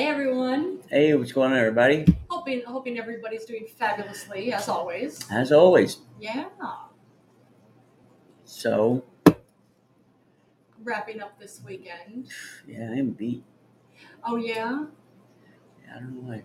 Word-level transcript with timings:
Hey 0.00 0.06
everyone. 0.06 0.78
Hey, 0.88 1.12
what's 1.12 1.30
going 1.30 1.52
on, 1.52 1.58
everybody? 1.58 2.06
Hoping 2.30 2.62
hoping 2.66 2.98
everybody's 2.98 3.44
doing 3.44 3.66
fabulously 3.78 4.50
as 4.50 4.66
always. 4.66 5.30
As 5.30 5.52
always. 5.52 5.98
Yeah. 6.18 6.46
So, 8.46 9.04
Wrapping 10.82 11.20
up 11.20 11.38
this 11.38 11.60
weekend. 11.62 12.28
yeah, 12.66 12.90
I'm 12.90 13.10
beat. 13.10 13.44
Oh 14.24 14.36
yeah. 14.36 14.86
I 15.94 15.98
don't 15.98 16.14
know 16.14 16.32
why. 16.32 16.44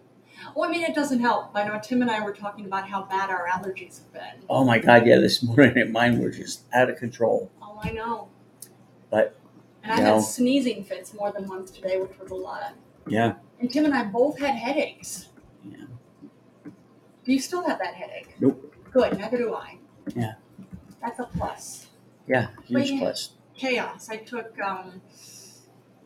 Well, 0.54 0.70
I 0.70 0.74
mean, 0.74 0.84
it 0.84 0.94
doesn't 0.94 1.22
help. 1.22 1.52
I 1.56 1.66
know 1.66 1.80
Tim 1.82 2.02
and 2.02 2.12
I 2.12 2.22
were 2.26 2.34
talking 2.34 2.66
about 2.66 2.90
how 2.90 3.04
bad 3.04 3.30
our 3.30 3.48
allergies 3.48 4.00
have 4.00 4.12
been. 4.12 4.44
Oh 4.50 4.66
my 4.66 4.80
God, 4.80 5.08
yeah, 5.08 5.20
this 5.20 5.42
morning 5.42 5.92
mine 5.94 6.20
were 6.20 6.30
just 6.30 6.64
out 6.74 6.90
of 6.90 6.98
control. 6.98 7.50
Oh, 7.62 7.80
I 7.82 7.92
know. 7.92 8.28
But, 9.10 9.40
And 9.82 9.94
I 9.94 9.98
you 10.00 10.04
had 10.04 10.24
sneezing 10.24 10.84
fits 10.84 11.14
more 11.14 11.32
than 11.32 11.48
once 11.48 11.72
today, 11.72 12.02
which 12.02 12.20
was 12.20 12.32
a 12.32 12.36
lot. 12.36 12.74
Yeah. 13.08 13.36
And 13.60 13.72
Tim 13.72 13.86
and 13.86 13.94
I 13.94 14.04
both 14.04 14.40
had 14.40 14.56
headaches. 14.56 15.30
Yeah. 15.64 15.86
Do 17.24 17.34
you 17.34 17.40
still 17.40 17.66
have 17.68 17.80
that 17.80 17.94
headache? 17.96 18.36
Nope. 18.40 18.74
Good. 18.92 19.18
Neither 19.18 19.38
do 19.38 19.54
I. 19.56 19.78
Yeah. 20.16 20.34
That's 21.02 21.20
a 21.20 21.24
plus. 21.38 21.88
Yeah, 22.28 22.48
huge 22.66 22.98
plus. 23.00 23.32
chaos. 23.56 24.10
I 24.10 24.18
took 24.18 24.60
um, 24.60 25.02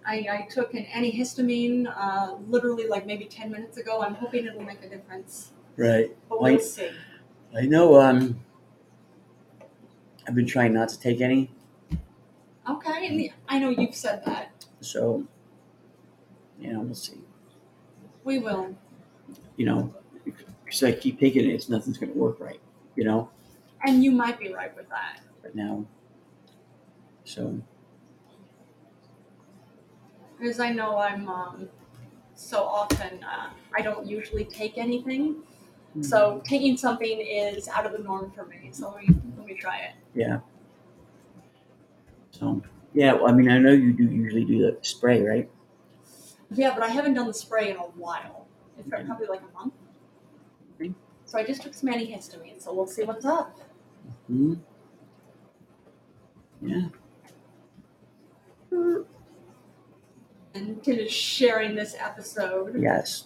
I, 0.06 0.28
I 0.30 0.48
took 0.50 0.74
an 0.74 0.86
antihistamine 0.86 1.88
uh, 1.96 2.36
literally 2.48 2.88
like 2.88 3.06
maybe 3.06 3.26
ten 3.26 3.52
minutes 3.52 3.78
ago. 3.78 4.02
I'm 4.02 4.16
hoping 4.16 4.46
it'll 4.46 4.62
make 4.62 4.84
a 4.84 4.90
difference, 4.90 5.52
Right. 5.78 6.16
but 6.28 6.42
we'll 6.42 6.52
Right. 6.52 6.62
see. 6.62 6.90
I 7.56 7.62
know, 7.62 8.00
um, 8.00 8.42
I've 10.28 10.36
been 10.36 10.46
trying 10.46 10.74
not 10.74 10.90
to 10.90 11.00
take 11.00 11.22
any. 11.22 11.50
Okay, 12.70 13.34
I 13.48 13.60
know 13.60 13.70
you've 13.70 13.96
said 13.96 14.24
that. 14.26 14.66
So, 14.82 15.24
yeah, 16.60 16.78
we'll 16.78 16.94
see. 16.94 17.18
We 18.30 18.38
will. 18.38 18.76
You 19.58 19.66
know, 19.66 19.96
because 20.64 20.84
I 20.84 20.92
keep 20.92 21.20
thinking 21.20 21.50
it's 21.50 21.68
nothing's 21.68 21.98
going 21.98 22.14
to 22.14 22.18
work 22.20 22.40
right, 22.40 22.62
you 22.96 23.04
know, 23.04 23.32
And 23.84 24.04
you 24.04 24.12
might 24.12 24.40
be 24.40 24.54
right 24.54 24.76
with 24.78 24.88
that. 24.90 25.22
But 25.42 25.56
now. 25.56 25.88
So, 27.24 27.60
Because 30.38 30.60
I 30.60 30.72
know 30.72 31.00
I'm 31.00 31.28
um, 31.28 31.70
so 32.36 32.64
often, 32.64 33.24
uh, 33.24 33.50
I 33.76 33.82
don't 33.82 34.06
usually 34.06 34.46
take 34.46 34.78
anything. 34.78 35.38
So 36.02 36.40
taking 36.46 36.78
something 36.78 37.20
is 37.20 37.68
out 37.68 37.88
of 37.88 37.94
the 37.94 37.98
norm 37.98 38.32
for 38.32 38.46
me. 38.46 38.70
So 38.72 38.92
let 38.94 39.08
me, 39.08 39.16
let 39.38 39.48
me 39.48 39.56
try 39.56 39.80
it. 39.80 39.94
yeah. 40.14 40.42
So, 42.32 42.62
yeah, 42.94 43.14
well, 43.14 43.28
I 43.28 43.32
mean, 43.32 43.50
I 43.50 43.58
know 43.58 43.72
you 43.72 43.92
do 43.92 44.04
usually 44.04 44.46
do 44.46 44.60
the 44.60 44.78
spray, 44.84 45.24
right? 45.24 45.50
Yeah, 46.52 46.74
but 46.74 46.84
I 46.84 46.88
haven't 46.88 47.14
done 47.14 47.28
the 47.28 47.34
spray 47.34 47.70
in 47.72 47.78
a 47.78 47.82
while. 47.82 48.48
It's 48.78 48.88
been 48.88 49.06
probably 49.06 49.28
like 49.28 49.42
a 49.42 49.54
month. 49.58 49.74
Okay. 50.80 50.94
So 51.26 51.38
I 51.38 51.44
just 51.44 51.62
took 51.62 51.74
some 51.74 51.90
antihistamine. 51.90 52.62
So 52.62 52.74
we'll 52.74 52.88
see 52.88 53.04
what's 53.04 53.26
up. 53.26 53.60
hmm 54.28 54.56
Yeah. 56.62 56.88
And 60.56 60.84
Tim 60.84 60.98
is 60.98 61.12
sharing 61.12 61.76
this 61.76 61.96
episode. 62.00 62.76
Yes. 62.82 63.26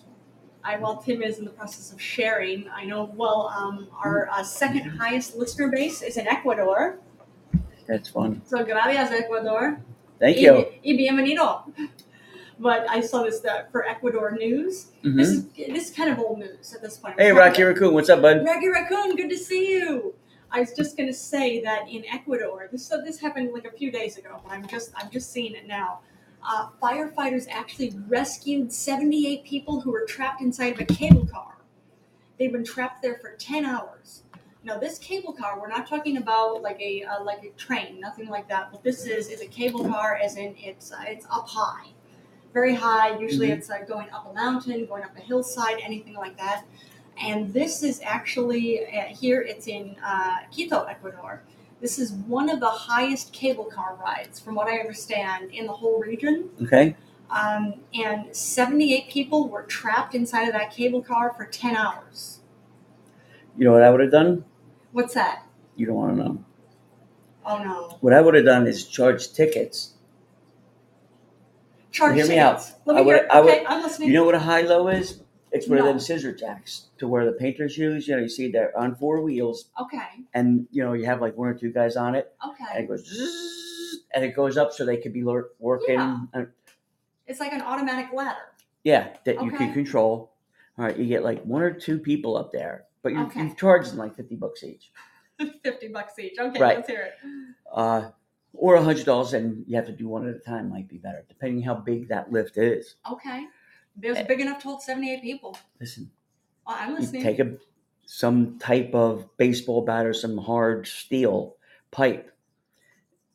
I, 0.63 0.77
while 0.77 0.97
Tim 0.97 1.21
is 1.21 1.39
in 1.39 1.45
the 1.45 1.51
process 1.51 1.91
of 1.91 2.01
sharing, 2.01 2.69
I 2.69 2.85
know, 2.85 3.11
well, 3.15 3.51
um, 3.55 3.87
our 4.03 4.29
uh, 4.29 4.43
second 4.43 4.89
highest 4.97 5.35
listener 5.35 5.69
base 5.69 6.01
is 6.01 6.17
in 6.17 6.27
Ecuador. 6.27 6.99
That's 7.87 8.09
fun. 8.09 8.41
So, 8.45 8.63
gracias, 8.63 9.11
Ecuador. 9.11 9.81
Thank 10.19 10.37
you. 10.37 10.53
Y, 10.53 10.79
y 10.85 10.97
bienvenido. 10.97 11.63
But 12.59 12.87
I 12.89 13.01
saw 13.01 13.23
this 13.23 13.39
that 13.41 13.71
for 13.71 13.85
Ecuador 13.85 14.31
news. 14.31 14.87
Mhm. 15.03 15.17
This 15.17 15.29
is 15.29 15.45
this 15.55 15.89
is 15.89 15.95
kind 15.95 16.09
of 16.09 16.19
old 16.19 16.39
news 16.39 16.73
at 16.73 16.81
this 16.81 16.97
point. 16.97 17.19
Hey, 17.19 17.31
Rocky 17.31 17.63
Raccoon, 17.63 17.93
what's 17.93 18.09
up, 18.09 18.21
bud? 18.21 18.45
Rocky 18.45 18.69
Raccoon, 18.69 19.15
good 19.15 19.29
to 19.29 19.37
see 19.37 19.71
you. 19.71 20.13
I 20.51 20.59
was 20.59 20.71
just 20.73 20.95
gonna 20.95 21.13
say 21.13 21.61
that 21.61 21.89
in 21.89 22.05
Ecuador, 22.05 22.69
this 22.71 22.85
so 22.85 23.01
this 23.01 23.19
happened 23.19 23.51
like 23.53 23.65
a 23.65 23.71
few 23.71 23.91
days 23.91 24.17
ago, 24.17 24.39
but 24.43 24.51
I'm 24.51 24.67
just 24.67 24.91
I'm 24.95 25.09
just 25.09 25.31
seeing 25.31 25.55
it 25.55 25.67
now. 25.67 25.99
Uh, 26.47 26.67
firefighters 26.81 27.47
actually 27.49 27.95
rescued 28.07 28.71
78 28.71 29.45
people 29.45 29.79
who 29.81 29.91
were 29.91 30.05
trapped 30.05 30.41
inside 30.41 30.73
of 30.73 30.79
a 30.81 30.85
cable 30.85 31.25
car. 31.25 31.55
They've 32.37 32.51
been 32.51 32.65
trapped 32.65 33.01
there 33.01 33.15
for 33.15 33.31
10 33.37 33.65
hours. 33.65 34.23
Now, 34.65 34.77
this 34.77 34.97
cable 34.99 35.33
car, 35.33 35.59
we're 35.59 35.67
not 35.69 35.87
talking 35.87 36.17
about 36.17 36.61
like 36.61 36.79
a 36.81 37.03
uh, 37.03 37.23
like 37.23 37.43
a 37.43 37.49
train, 37.57 37.99
nothing 37.99 38.27
like 38.27 38.47
that. 38.49 38.71
What 38.71 38.83
this 38.83 39.05
is 39.05 39.29
is 39.29 39.41
a 39.41 39.47
cable 39.47 39.85
car, 39.85 40.15
as 40.23 40.37
in 40.37 40.55
it's 40.57 40.91
uh, 40.91 40.97
it's 41.07 41.25
up 41.29 41.47
high, 41.47 41.87
very 42.53 42.75
high. 42.75 43.17
Usually, 43.17 43.47
Mhm. 43.49 43.57
it's 43.57 43.69
uh, 43.69 43.79
going 43.87 44.09
up 44.11 44.29
a 44.29 44.33
mountain, 44.33 44.85
going 44.85 45.03
up 45.03 45.15
a 45.17 45.21
hillside, 45.21 45.77
anything 45.83 46.15
like 46.15 46.37
that 46.37 46.63
and 47.15 47.53
this 47.53 47.83
is 47.83 48.01
actually 48.03 48.87
uh, 48.87 49.01
here 49.03 49.39
it's 49.41 49.67
in 49.67 49.95
uh, 50.03 50.37
quito 50.51 50.83
ecuador 50.85 51.43
this 51.79 51.99
is 51.99 52.11
one 52.27 52.49
of 52.49 52.59
the 52.59 52.65
highest 52.89 53.31
cable 53.31 53.65
car 53.65 53.95
rides 54.03 54.39
from 54.39 54.55
what 54.55 54.67
i 54.67 54.79
understand 54.79 55.51
in 55.53 55.67
the 55.67 55.71
whole 55.71 55.99
region 56.01 56.49
Okay. 56.63 56.95
um, 57.29 57.75
and 57.93 58.35
78 58.35 59.09
people 59.11 59.47
were 59.47 59.61
trapped 59.61 60.15
inside 60.15 60.47
of 60.47 60.53
that 60.53 60.71
cable 60.71 61.03
car 61.03 61.31
for 61.37 61.45
10 61.45 61.75
hours 61.75 62.39
You 63.55 63.65
know 63.65 63.73
what 63.73 63.83
I 63.83 63.91
would 63.91 64.01
have 64.01 64.11
done? 64.11 64.43
what's 64.91 65.13
that 65.13 65.45
You 65.75 65.85
don't 65.85 65.95
want 65.95 66.17
to 66.17 66.23
know. 66.23 66.43
oh 67.45 67.57
no 67.63 67.97
What 68.01 68.13
I 68.13 68.21
would 68.21 68.33
have 68.33 68.45
done 68.45 68.65
is 68.65 68.87
charge 68.87 69.33
tickets. 69.33 69.92
Charge 71.93 72.15
Hear 72.15 72.27
me 72.27 72.37
out. 72.39 72.59
let 72.85 72.95
me 72.95 73.01
I 73.01 73.05
would- 73.05 73.15
hear 73.15 73.27
I 73.31 73.39
would- 73.41 73.49
okay 73.53 73.65
i'm 73.65 73.81
listening 73.83 74.09
You 74.09 74.15
know 74.15 74.25
what 74.25 74.35
a 74.35 74.39
high 74.39 74.61
low 74.61 74.87
is? 74.89 75.21
It's 75.51 75.67
one 75.69 75.77
of 75.77 75.85
No. 75.85 75.91
them 75.91 75.99
scissor 75.99 76.33
jacks 76.33 76.87
to 76.97 77.07
where 77.07 77.25
the 77.25 77.31
painter's 77.33 77.73
shoes. 77.73 78.07
You 78.07 78.15
know, 78.15 78.23
you 78.23 78.27
see 78.27 78.49
they're 78.51 78.75
on 78.75 78.95
four 78.95 79.21
wheels, 79.21 79.69
okay 79.79 80.25
and 80.33 80.67
you 80.71 80.83
know 80.83 80.93
you 80.93 81.05
have 81.05 81.21
like 81.21 81.37
one 81.37 81.47
or 81.47 81.53
two 81.53 81.71
guys 81.71 81.95
on 81.95 82.15
it, 82.15 82.33
and 82.41 82.51
okay 82.51 82.83
it 82.83 82.87
goes 82.87 83.05
and 84.15 84.25
it 84.25 84.35
goes 84.35 84.57
up 84.57 84.73
so 84.73 84.83
they 84.83 84.97
could 84.97 85.13
be 85.13 85.23
lur- 85.23 85.51
working. 85.59 85.99
Yeah. 85.99 86.45
it's 87.27 87.39
like 87.39 87.53
an 87.53 87.61
automatic 87.61 88.11
ladder 88.13 88.47
yeah, 88.83 89.15
that 89.25 89.35
you 89.41 89.47
Okay. 89.49 89.57
can 89.57 89.73
control. 89.73 90.33
All 90.77 90.85
right, 90.85 90.97
you 90.97 91.05
get 91.05 91.23
like 91.23 91.43
one 91.43 91.61
or 91.61 91.71
two 91.71 91.99
people 91.99 92.35
up 92.35 92.51
there, 92.51 92.85
but 93.03 93.13
you, 93.13 93.21
Okay. 93.27 93.43
you 93.43 93.55
charge 93.55 93.87
them 93.89 93.99
like 93.99 94.15
fifty 94.15 94.35
bucks 94.35 94.63
each. 94.63 94.91
50 95.63 95.87
bucks 95.89 96.17
each 96.19 96.37
okay 96.39 96.59
Right. 96.59 96.77
let's 96.77 96.87
hear 96.89 97.01
it 97.01 97.13
uh, 97.71 98.09
or 98.53 98.75
a 98.75 98.81
hundred 98.83 99.05
dollars, 99.05 99.33
and 99.33 99.63
you 99.67 99.75
have 99.75 99.85
to 99.87 99.91
do 99.91 100.07
one 100.07 100.27
at 100.27 100.35
a 100.35 100.39
time. 100.39 100.69
Might 100.69 100.87
be 100.87 100.97
better, 100.97 101.25
depending 101.27 101.61
how 101.63 101.73
big 101.75 102.07
that 102.09 102.31
lift 102.31 102.57
is. 102.57 102.95
okay 103.11 103.45
it 104.01 104.09
was 104.09 104.17
Eh. 104.17 104.23
big 104.23 104.39
enough 104.39 104.57
to 104.59 104.67
hold 104.69 104.81
78 104.81 105.21
people 105.21 105.55
Listen, 105.79 106.09
Oh, 106.65 106.75
i'm 106.79 106.91
you 106.93 106.99
listening 106.99 107.21
take 107.23 107.39
a 107.39 107.57
some 108.05 108.57
type 108.59 108.93
of 108.93 109.29
baseball 109.37 109.81
bat 109.85 110.05
or 110.05 110.13
some 110.13 110.37
hard 110.37 110.87
steel 110.87 111.55
pipe, 111.91 112.31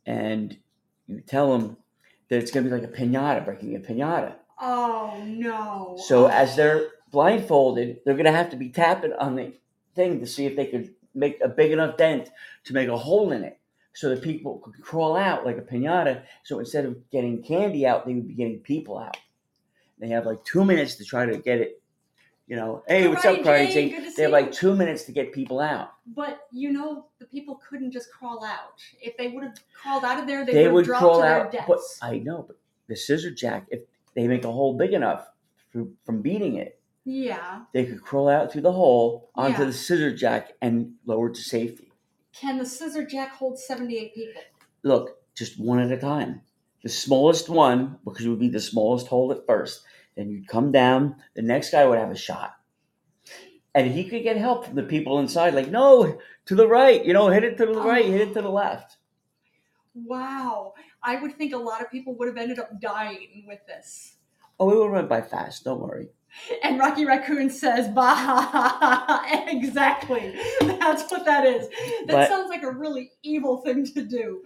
and 0.06 0.56
you 1.06 1.20
tell 1.20 1.56
them 1.56 1.76
that 2.28 2.38
it's 2.42 2.50
going 2.50 2.64
to 2.64 2.70
be 2.70 2.76
like 2.80 2.88
a 2.88 2.92
pinata, 2.92 3.44
breaking 3.44 3.74
a 3.76 3.78
pinata. 3.78 4.34
Oh 4.60 5.22
no. 5.26 5.96
So 6.06 6.26
as 6.26 6.56
they're 6.56 6.88
blindfolded, 7.10 8.00
they're 8.04 8.14
going 8.14 8.26
to 8.26 8.32
have 8.32 8.50
to 8.50 8.56
be 8.56 8.68
tapping 8.70 9.12
on 9.14 9.36
the 9.36 9.54
thing 9.94 10.20
to 10.20 10.26
see 10.26 10.44
if 10.46 10.56
they 10.56 10.66
could 10.66 10.94
make 11.14 11.40
a 11.40 11.48
big 11.48 11.72
enough 11.72 11.96
dent 11.96 12.30
to 12.64 12.74
make 12.74 12.88
a 12.88 12.96
hole 12.96 13.32
in 13.32 13.44
it, 13.44 13.57
so 13.98 14.10
that 14.10 14.22
people 14.22 14.58
could 14.58 14.80
crawl 14.80 15.16
out 15.16 15.44
like 15.44 15.58
a 15.58 15.60
pinata. 15.60 16.22
So 16.44 16.60
instead 16.60 16.84
of 16.84 17.10
getting 17.10 17.42
candy 17.42 17.84
out, 17.84 18.06
they 18.06 18.14
would 18.14 18.28
be 18.28 18.34
getting 18.34 18.60
people 18.60 18.96
out. 18.96 19.16
They 19.98 20.06
have 20.10 20.24
like 20.24 20.44
two 20.44 20.64
minutes 20.64 20.94
to 20.96 21.04
try 21.04 21.26
to 21.26 21.36
get 21.36 21.60
it. 21.60 21.82
You 22.46 22.54
know, 22.54 22.84
hey, 22.86 23.08
what's 23.08 23.24
up, 23.24 23.38
Karate 23.38 23.42
Karate 23.42 23.72
Jane? 23.72 23.72
Jane? 23.74 23.90
Good 23.90 24.04
to 24.04 24.10
see 24.10 24.16
They 24.18 24.22
have 24.22 24.30
like 24.30 24.52
two 24.52 24.76
minutes 24.76 25.02
to 25.06 25.12
get 25.12 25.32
people 25.32 25.58
out. 25.58 25.94
but 26.14 26.46
you 26.52 26.70
know 26.72 27.06
the 27.18 27.26
people 27.26 27.60
couldn't 27.68 27.90
just 27.90 28.12
crawl 28.12 28.44
out. 28.44 28.80
If 29.00 29.16
they 29.16 29.28
would 29.28 29.42
have 29.42 29.54
crawled 29.74 30.04
out 30.04 30.20
of 30.20 30.28
there, 30.28 30.46
they, 30.46 30.52
They, 30.52 30.68
would 30.68 30.84
dropped 30.84 31.00
crawl 31.02 31.16
to 31.16 31.22
their 31.22 31.40
out, 31.40 31.50
deaths. 31.50 31.66
but 31.66 31.80
I 32.00 32.18
know, 32.18 32.44
but 32.46 32.56
the 32.86 32.94
scissor 32.94 33.32
jack, 33.32 33.66
if 33.70 33.80
they 34.14 34.28
make 34.28 34.44
a 34.44 34.52
hole 34.52 34.74
big 34.78 34.92
enough 34.92 35.26
from, 35.72 35.96
from 36.06 36.22
beating 36.22 36.54
it, 36.54 36.78
yeah. 37.04 37.62
they 37.74 37.84
could 37.84 38.00
crawl 38.02 38.28
out 38.28 38.52
through 38.52 38.62
the 38.62 38.72
hole 38.72 39.28
onto 39.34 39.58
Yeah. 39.58 39.64
the 39.66 39.72
scissor 39.72 40.14
jack 40.14 40.52
and 40.62 40.92
lower 41.04 41.30
to 41.30 41.40
safety. 41.40 41.87
Can 42.32 42.58
the 42.58 42.66
scissor 42.66 43.04
jack 43.04 43.34
hold 43.34 43.58
78 43.58 44.14
people? 44.14 44.42
Look, 44.82 45.18
just 45.34 45.58
one 45.58 45.80
at 45.80 45.90
a 45.90 45.96
time. 45.96 46.42
The 46.82 46.88
smallest 46.88 47.48
one, 47.48 47.98
because 48.04 48.24
it 48.24 48.28
would 48.28 48.38
be 48.38 48.48
the 48.48 48.60
smallest 48.60 49.08
hole 49.08 49.32
at 49.32 49.46
first. 49.46 49.82
Then 50.16 50.30
you'd 50.30 50.48
come 50.48 50.70
down. 50.72 51.16
The 51.34 51.42
next 51.42 51.70
guy 51.70 51.84
would 51.84 51.98
have 51.98 52.10
a 52.10 52.16
shot. 52.16 52.54
And 53.74 53.90
he 53.90 54.08
could 54.08 54.22
get 54.22 54.36
help 54.36 54.66
from 54.66 54.74
the 54.74 54.82
people 54.82 55.18
inside, 55.18 55.54
like, 55.54 55.70
no, 55.70 56.18
to 56.46 56.54
the 56.54 56.66
right, 56.66 57.04
you 57.04 57.12
know, 57.12 57.28
hit 57.28 57.44
it 57.44 57.56
to 57.58 57.66
the 57.66 57.80
right, 57.80 58.04
hit 58.04 58.20
it 58.20 58.34
to 58.34 58.42
the 58.42 58.48
left. 58.48 58.96
Wow. 59.94 60.74
I 61.02 61.20
would 61.20 61.36
think 61.36 61.52
a 61.52 61.58
lot 61.58 61.82
of 61.82 61.90
people 61.90 62.14
would 62.16 62.28
have 62.28 62.36
ended 62.36 62.58
up 62.58 62.80
dying 62.80 63.44
with 63.46 63.60
this. 63.66 64.16
Oh, 64.58 64.70
it 64.70 64.76
will 64.76 64.90
run 64.90 65.06
by 65.06 65.20
fast, 65.20 65.64
don't 65.64 65.80
worry. 65.80 66.08
And 66.62 66.78
Rocky 66.78 67.04
Raccoon 67.04 67.50
says, 67.50 67.88
bah, 67.88 69.22
exactly. 69.48 70.34
That's 70.60 71.10
what 71.10 71.24
that 71.24 71.44
is. 71.46 71.68
That 72.06 72.08
But- 72.08 72.28
sounds 72.28 72.48
like 72.48 72.62
a 72.62 72.70
really 72.70 73.12
evil 73.22 73.58
thing 73.58 73.84
to 73.86 74.02
do. 74.02 74.42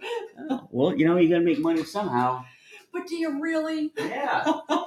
Oh, 0.49 0.67
well, 0.71 0.95
you 0.97 1.05
know, 1.05 1.17
you 1.17 1.29
got 1.29 1.39
to 1.39 1.45
make 1.45 1.59
money 1.59 1.83
somehow. 1.83 2.43
But 2.91 3.07
do 3.07 3.15
you 3.15 3.39
really? 3.41 3.91
Yeah. 3.97 4.45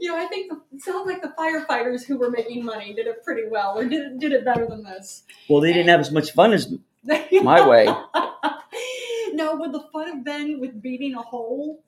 You 0.00 0.10
know, 0.10 0.18
I 0.22 0.26
think 0.26 0.50
the, 0.50 0.60
it 0.74 0.82
sounds 0.82 1.06
like 1.06 1.22
the 1.22 1.32
firefighters 1.38 2.04
who 2.04 2.18
were 2.18 2.30
making 2.30 2.64
money 2.64 2.92
did 2.94 3.06
it 3.06 3.22
pretty 3.24 3.42
well, 3.48 3.78
or 3.78 3.84
did 3.86 4.00
it, 4.12 4.18
did 4.18 4.32
it 4.32 4.44
better 4.44 4.66
than 4.66 4.82
this. 4.82 5.22
Well, 5.48 5.60
they 5.60 5.72
didn't 5.72 5.88
have 5.88 6.00
as 6.00 6.10
much 6.10 6.32
fun 6.32 6.52
as 6.52 6.74
my 7.42 7.66
way. 7.66 7.84
now, 9.32 9.54
would 9.54 9.72
the 9.72 9.84
fun 9.92 10.08
have 10.08 10.24
been 10.24 10.60
with 10.60 10.82
beating 10.82 11.14
a 11.14 11.22
hole 11.22 11.82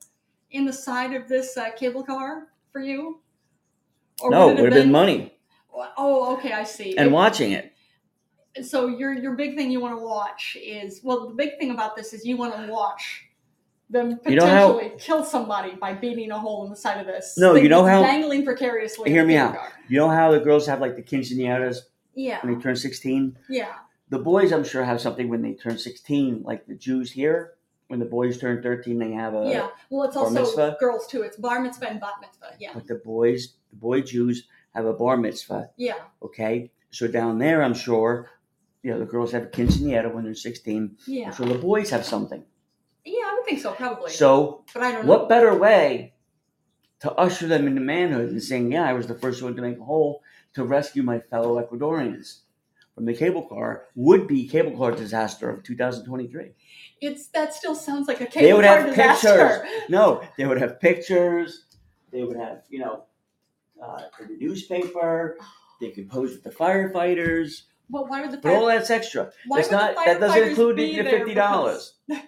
in 0.51 0.65
the 0.65 0.73
side 0.73 1.13
of 1.13 1.27
this 1.27 1.57
uh, 1.57 1.71
cable 1.71 2.03
car 2.03 2.47
for 2.71 2.79
you? 2.81 3.19
Or 4.21 4.31
No, 4.31 4.49
it 4.49 4.55
would 4.59 4.71
have 4.71 4.83
been 4.83 4.91
money 4.91 5.33
Oh, 5.95 6.33
okay, 6.37 6.53
I 6.53 6.63
see. 6.63 6.97
and 6.97 7.07
It- 7.09 7.11
watching 7.13 7.51
it. 7.51 7.71
so 8.63 8.87
your 8.87 9.13
your 9.13 9.35
big 9.35 9.55
thing 9.55 9.69
you 9.71 9.79
want 9.79 9.97
to 9.97 10.03
watch 10.03 10.57
is 10.59 11.01
well, 11.03 11.27
the 11.27 11.33
big 11.35 11.59
thing 11.59 11.69
about 11.71 11.95
this 11.95 12.13
is 12.13 12.25
you 12.25 12.35
want 12.37 12.55
to 12.55 12.71
watch 12.71 13.23
them 13.89 14.19
You 14.27 14.35
know 14.37 14.45
how- 14.47 14.73
potentially 14.73 14.99
kill 14.99 15.23
somebody 15.23 15.75
by 15.75 15.93
beating 15.93 16.31
a 16.31 16.39
hole 16.39 16.63
in 16.65 16.69
the 16.71 16.75
side 16.75 16.99
of 16.99 17.05
this. 17.05 17.37
No, 17.37 17.53
you 17.55 17.69
know 17.69 17.85
how- 17.85 18.01
dangling 18.01 18.43
precariously. 18.43 19.09
Hear 19.11 19.23
me 19.25 19.37
out. 19.37 19.55
You 19.87 19.97
know 19.99 20.09
how 20.09 20.31
the 20.31 20.39
girls 20.39 20.65
have 20.67 20.81
like 20.81 20.95
the 20.95 21.03
quinceañeras 21.03 21.77
Yeah, 22.15 22.39
when 22.41 22.55
they 22.55 22.61
turn 22.61 22.75
16? 22.75 23.37
yeah, 23.49 23.73
The 24.09 24.19
boys, 24.19 24.51
I'm 24.53 24.63
sure, 24.63 24.83
have 24.83 24.99
something 25.01 25.29
when 25.29 25.41
they 25.41 25.53
turn 25.53 25.77
16, 25.77 26.41
like 26.43 26.65
the 26.65 26.75
Jews 26.75 27.11
here. 27.11 27.53
When 27.87 27.99
the 27.99 28.05
boys 28.05 28.37
turn 28.37 28.61
13, 28.61 28.99
they 28.99 29.11
have 29.13 29.33
a. 29.33 29.49
yeah. 29.49 29.69
Well, 29.89 30.07
it's 30.07 30.17
also 30.17 30.33
mitzvah? 30.41 30.77
girls 30.79 31.07
too. 31.07 31.21
It's 31.21 31.37
bar 31.37 31.61
mitzvah 31.61 31.89
and 31.89 31.99
bat 32.01 32.15
mitzvah. 32.19 32.55
Yeah, 32.59 32.71
But 32.73 32.87
the 32.87 32.95
boys, 32.95 33.53
the 33.69 33.77
boy 33.77 34.01
Jews 34.01 34.47
have 34.75 34.85
a 34.85 34.93
bar 34.93 35.15
mitzvah. 35.17 35.69
yeah. 35.77 35.93
Okay, 36.21 36.71
so 36.91 37.07
down 37.07 37.37
there, 37.37 37.63
I'm 37.63 37.73
sure, 37.73 38.29
you 38.83 38.91
know, 38.91 38.99
the 38.99 39.05
girls 39.05 39.31
have 39.31 39.43
a 39.43 39.47
quinceañera 39.47 40.13
when 40.13 40.25
they're 40.25 40.33
16. 40.35 40.97
Yeah, 41.07 41.29
So 41.31 41.45
the 41.45 41.57
boys 41.57 41.89
have 41.91 42.03
something. 42.05 42.43
yeah, 43.05 43.23
I 43.25 43.33
would 43.35 43.45
think 43.45 43.61
so, 43.61 43.71
probably. 43.71 44.11
So 44.11 44.65
but 44.73 44.83
I 44.83 44.91
don't 44.91 45.05
know. 45.05 45.11
what 45.11 45.29
better 45.29 45.55
way 45.55 46.13
to 46.99 47.11
usher 47.13 47.47
them 47.47 47.67
into 47.67 47.79
manhood 47.79 48.31
than 48.31 48.41
saying, 48.41 48.71
"Yeah, 48.71 48.83
I 48.83 48.93
was 48.93 49.07
the 49.07 49.15
first 49.17 49.41
one 49.41 49.55
to 49.55 49.61
make 49.61 49.77
a 49.79 49.83
hole 49.83 50.23
to 50.55 50.65
rescue 50.65 51.03
my 51.03 51.19
fellow 51.19 51.61
Ecuadorians 51.63 52.41
from 52.97 53.05
the 53.05 53.13
cable 53.13 53.43
car 53.43 53.83
would-be 53.95 54.47
cable 54.47 54.75
car 54.75 54.91
disaster 54.91 55.49
of 55.51 55.61
2023." 55.63 56.49
It's 56.99 57.27
that 57.27 57.53
still 57.53 57.75
sounds 57.75 58.07
like 58.07 58.19
a 58.21 58.23
They 58.25 58.29
cable 58.31 58.57
would 58.57 58.65
car 58.65 58.77
have 58.79 58.89
disaster. 58.89 59.59
pictures. 59.61 59.89
No, 59.89 60.23
they 60.35 60.45
would 60.47 60.59
have 60.59 60.79
pictures. 60.79 61.65
They 62.11 62.23
would 62.23 62.37
have, 62.37 62.63
you 62.69 62.79
know, 62.79 63.03
uh, 63.81 64.01
in 64.19 64.27
the 64.29 64.37
newspaper. 64.45 65.37
They 65.79 65.91
could 65.91 66.09
pose 66.09 66.31
with 66.31 66.43
the 66.43 66.49
firefighters. 66.49 67.63
But 67.87 68.09
why 68.09 68.21
would 68.21 68.31
the 68.31 68.37
But 68.39 68.53
all 68.55 68.65
fire, 68.65 68.79
that's 68.79 68.89
extra. 68.89 69.31
why 69.45 69.57
That's 69.59 69.69
would 69.69 69.77
not. 69.77 69.95
That 70.05 70.19
doesn't 70.19 70.47
include 70.49 70.75
be 70.77 70.97
the 70.97 71.03
fifty 71.03 71.35
dollars. 71.35 71.93
because- 72.07 72.23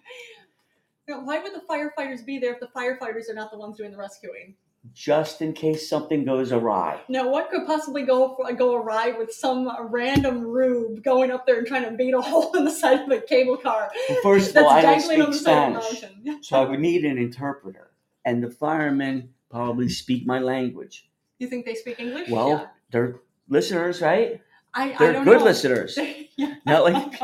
why 1.07 1.39
would 1.39 1.54
the 1.56 1.62
firefighters 1.68 2.24
be 2.24 2.38
there 2.38 2.54
if 2.54 2.60
the 2.60 2.68
firefighters 2.68 3.27
are 3.27 3.33
not 3.33 3.50
the 3.51 3.57
ones 3.57 3.75
doing 3.75 3.89
the 3.92 3.98
rescuing? 3.98 4.54
Just 4.94 5.41
in 5.41 5.53
case 5.53 5.89
something 5.89 6.25
goes 6.25 6.51
awry. 6.51 7.01
Now, 7.09 7.30
what 7.30 7.50
could 7.50 7.65
possibly 7.65 8.03
go 8.03 8.38
go 8.57 8.75
awry 8.75 9.12
with 9.18 9.31
some 9.31 9.69
random 9.89 10.41
rube 10.41 11.03
going 11.03 11.31
up 11.31 11.45
there 11.45 11.59
and 11.59 11.68
trying 11.68 11.83
to 11.83 11.91
beat 11.91 12.13
a 12.13 12.21
hole 12.30 12.56
in 12.56 12.65
the 12.65 12.71
side 12.71 13.01
of 13.01 13.09
a 13.12 13.21
cable 13.21 13.57
car 13.57 13.91
Well, 14.09 14.19
first 14.21 14.50
of 14.50 14.53
that's 14.56 14.65
all, 14.65 14.71
I 14.71 14.81
don't 14.81 15.00
dangling 15.00 15.21
on 15.21 15.33
speak 15.33 15.44
the 15.44 15.50
side 15.50 15.75
of 15.75 15.81
the 15.81 15.95
Spanish. 15.95 16.44
So 16.45 16.62
I 16.62 16.69
would 16.69 16.80
need 16.80 17.06
an 17.06 17.18
interpreter. 17.18 17.91
And 18.25 18.44
the 18.44 18.50
firemen 18.50 19.30
probably 19.50 19.89
speak 19.89 20.25
my 20.25 20.39
language. 20.39 21.09
You 21.39 21.47
think 21.47 21.65
they 21.65 21.75
speak 21.75 22.00
English? 22.00 22.30
Well, 22.30 22.50
yeah. 22.50 22.65
they're 22.91 23.19
listeners, 23.47 24.01
right? 24.01 24.41
I, 24.74 24.94
I 24.94 24.97
They're 24.97 25.13
don't 25.13 25.25
good 25.25 25.39
know. 25.39 25.45
listeners. 25.45 25.97
yeah. 26.36 26.56
Not 26.65 26.83
like 26.83 27.21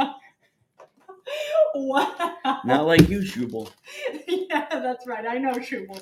wow. 1.76 2.62
not 2.66 2.86
like 2.86 3.08
you, 3.10 3.20
Shubal. 3.20 3.70
yeah, 4.28 4.68
that's 4.72 5.06
right. 5.06 5.26
I 5.28 5.38
know 5.38 5.54
Shubal. 5.54 6.02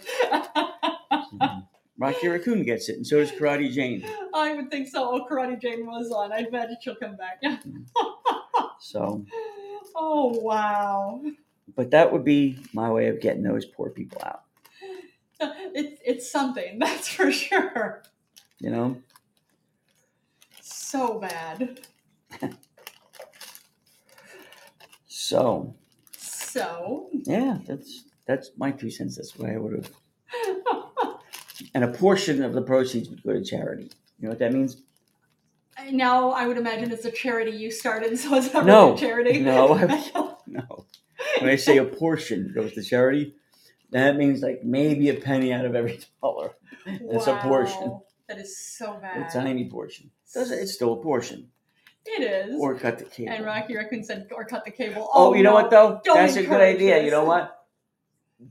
Rocky 1.97 2.27
Raccoon 2.27 2.63
gets 2.63 2.89
it, 2.89 2.97
and 2.97 3.05
so 3.07 3.19
does 3.19 3.31
Karate 3.31 3.71
Jane. 3.71 4.03
I 4.33 4.55
would 4.55 4.71
think 4.71 4.87
so. 4.87 5.09
Oh, 5.11 5.27
Karate 5.29 5.61
Jane 5.61 5.85
was 5.85 6.11
on. 6.11 6.31
I 6.33 6.39
imagine 6.39 6.77
she'll 6.81 6.95
come 6.95 7.15
back. 7.17 7.41
So, 8.79 9.25
oh, 9.95 10.27
wow. 10.41 11.21
but 11.75 11.91
that 11.91 12.11
would 12.11 12.25
be 12.25 12.59
my 12.73 12.91
way 12.91 13.07
of 13.07 13.21
getting 13.21 13.43
those 13.43 13.65
poor 13.65 13.89
people 13.89 14.21
out. 14.25 14.43
It's, 15.75 16.01
it's 16.05 16.31
something, 16.31 16.79
that's 16.79 17.07
for 17.09 17.31
sure. 17.31 18.03
You 18.59 18.69
know, 18.71 18.97
So 20.61 21.19
bad. 21.19 21.79
so 25.07 25.75
So, 26.17 27.09
yeah, 27.13 27.57
that's 27.67 28.05
that's 28.27 28.51
my 28.57 28.71
two 28.71 28.89
cents. 28.89 29.17
That's 29.17 29.37
way 29.37 29.51
I 29.53 29.57
would 29.57 29.73
have. 29.73 29.91
And 31.73 31.83
a 31.83 31.87
portion 31.87 32.43
of 32.43 32.53
the 32.53 32.61
proceeds 32.61 33.09
would 33.09 33.23
go 33.23 33.33
to 33.33 33.43
charity. 33.43 33.83
You 34.19 34.25
know 34.25 34.29
what 34.29 34.39
that 34.39 34.53
means? 34.53 34.77
now 35.91 36.29
I 36.31 36.45
would 36.45 36.57
imagine 36.57 36.91
it's 36.91 37.05
a 37.05 37.11
charity 37.11 37.51
you 37.51 37.71
started, 37.71 38.17
so 38.19 38.35
it's 38.35 38.53
not 38.53 38.65
No. 38.65 38.91
really 38.93 38.95
a 38.95 38.99
charity. 38.99 39.39
No, 39.41 39.75
No. 40.47 40.85
When 41.39 41.49
I 41.49 41.55
say 41.55 41.77
a 41.77 41.85
portion 41.85 42.51
goes 42.53 42.73
to 42.73 42.83
charity, 42.83 43.33
that 43.91 44.15
means 44.17 44.41
like 44.41 44.63
maybe 44.63 45.09
a 45.09 45.15
penny 45.15 45.51
out 45.51 45.65
of 45.65 45.75
every 45.75 45.99
dollar. 46.21 46.51
It's 46.85 47.27
a 47.27 47.37
portion. 47.37 47.81
Wow. 47.81 48.03
That 48.29 48.37
is 48.39 48.57
so 48.77 48.93
A 48.93 48.99
bad. 48.99 49.29
tiny 49.31 49.69
portion. 49.69 50.11
It's 50.35 50.73
still 50.73 50.93
a 50.93 51.01
portion. 51.03 51.49
It 52.05 52.21
is. 52.21 52.55
Or 52.59 52.75
cut 52.75 52.99
the 52.99 53.05
cable. 53.05 53.31
and 53.33 53.45
Rocky 53.45 53.75
Raccoon 53.75 54.03
said, 54.03 54.27
or 54.35 54.43
cut 54.45 54.65
the 54.65 54.71
cable. 54.71 55.09
Oh, 55.13 55.33
you 55.33 55.43
know 55.43 55.51
oh, 55.51 55.53
what 55.61 55.71
though? 55.71 56.01
That's 56.05 56.35
a 56.35 56.43
good 56.43 56.59
idea. 56.61 56.95
this. 56.95 57.05
You 57.05 57.11
know 57.11 57.23
what? 57.23 57.62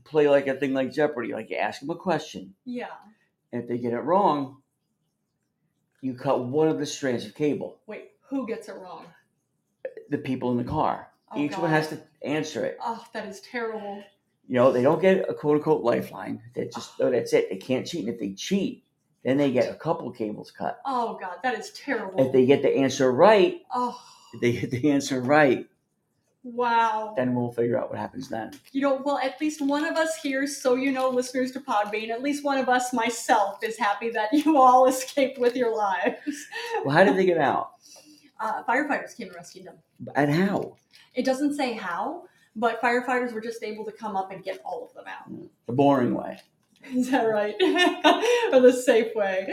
Play 0.03 0.29
like 0.29 0.47
a 0.47 0.55
thing 0.55 0.73
like 0.73 0.91
Jeopardy. 0.91 1.33
Like 1.33 1.49
you 1.49 1.57
ask 1.57 1.79
them 1.79 1.89
a 1.89 1.95
question, 1.95 2.53
Yeah. 2.65 2.87
and 3.51 3.61
if 3.63 3.67
they 3.69 3.77
get 3.77 3.93
it 3.93 3.99
wrong, 3.99 4.61
you 6.01 6.13
cut 6.13 6.45
one 6.45 6.67
of 6.67 6.79
the 6.79 6.85
strands 6.85 7.25
of 7.25 7.33
cable. 7.35 7.79
Wait, 7.87 8.11
who 8.29 8.45
gets 8.47 8.67
it 8.69 8.75
wrong? 8.75 9.05
The 10.09 10.17
people 10.17 10.51
in 10.51 10.57
the 10.57 10.63
car. 10.63 11.09
Oh, 11.31 11.39
Each 11.39 11.51
God. 11.51 11.61
one 11.61 11.69
has 11.71 11.87
to 11.89 12.01
answer 12.21 12.65
it. 12.65 12.77
Oh, 12.81 13.03
that 13.13 13.27
is 13.27 13.39
terrible. 13.41 14.03
You 14.47 14.55
know, 14.55 14.71
they 14.71 14.81
don't 14.83 15.01
get 15.01 15.29
a 15.29 15.33
quote 15.33 15.57
unquote 15.57 15.83
lifeline. 15.83 16.41
They 16.53 16.65
just 16.65 16.91
oh, 16.99 17.09
that's 17.09 17.33
it. 17.33 17.49
They 17.49 17.57
can't 17.57 17.87
cheat. 17.87 18.05
And 18.05 18.13
if 18.13 18.19
they 18.19 18.33
cheat, 18.33 18.83
then 19.23 19.37
they 19.37 19.51
get 19.51 19.71
a 19.71 19.75
couple 19.75 20.11
cables 20.11 20.51
cut. 20.51 20.79
Oh 20.85 21.17
God, 21.19 21.37
that 21.43 21.57
is 21.57 21.71
terrible. 21.71 22.25
If 22.25 22.33
they 22.33 22.45
get 22.45 22.61
the 22.61 22.75
answer 22.75 23.11
right, 23.11 23.61
oh 23.73 23.99
if 24.33 24.41
they 24.41 24.51
get 24.51 24.71
the 24.71 24.91
answer 24.91 25.21
right, 25.21 25.67
wow. 26.43 27.13
then 27.15 27.33
we'll 27.35 27.51
figure 27.51 27.77
out 27.77 27.89
what 27.89 27.99
happens 27.99 28.29
then. 28.29 28.51
You 28.71 28.81
know, 28.81 29.01
well, 29.03 29.19
at 29.19 29.39
least 29.41 29.61
one 29.61 29.85
of 29.85 29.95
us 29.95 30.15
here, 30.15 30.45
so 30.47 30.75
you 30.75 30.91
know, 30.91 31.09
listeners 31.09 31.51
to 31.53 31.59
Podbean, 31.59 32.09
at 32.09 32.21
least 32.21 32.43
one 32.43 32.57
of 32.57 32.69
us, 32.69 32.93
myself, 32.93 33.63
is 33.63 33.77
happy 33.77 34.09
that 34.11 34.31
you 34.33 34.57
all 34.57 34.87
escaped 34.87 35.39
with 35.39 35.55
your 35.55 35.75
lives. 35.75 36.47
Well, 36.83 36.95
how 36.95 37.03
did 37.03 37.17
they 37.17 37.25
get 37.25 37.37
out? 37.37 37.71
Uh, 38.39 38.63
firefighters 38.63 39.15
came 39.15 39.27
and 39.27 39.35
rescued 39.35 39.65
them. 39.65 39.75
And 40.15 40.31
how? 40.31 40.75
It 41.15 41.25
doesn't 41.25 41.55
say 41.55 41.73
how, 41.73 42.23
but 42.55 42.81
firefighters 42.81 43.33
were 43.33 43.41
just 43.41 43.63
able 43.63 43.85
to 43.85 43.91
come 43.91 44.15
up 44.15 44.31
and 44.31 44.43
get 44.43 44.59
all 44.65 44.85
of 44.85 44.93
them 44.93 45.05
out. 45.07 45.31
The 45.65 45.73
boring 45.73 46.13
way. 46.13 46.39
Is 46.93 47.09
that 47.11 47.23
right? 47.23 47.55
or 48.53 48.59
the 48.59 48.73
safe 48.73 49.15
way. 49.15 49.47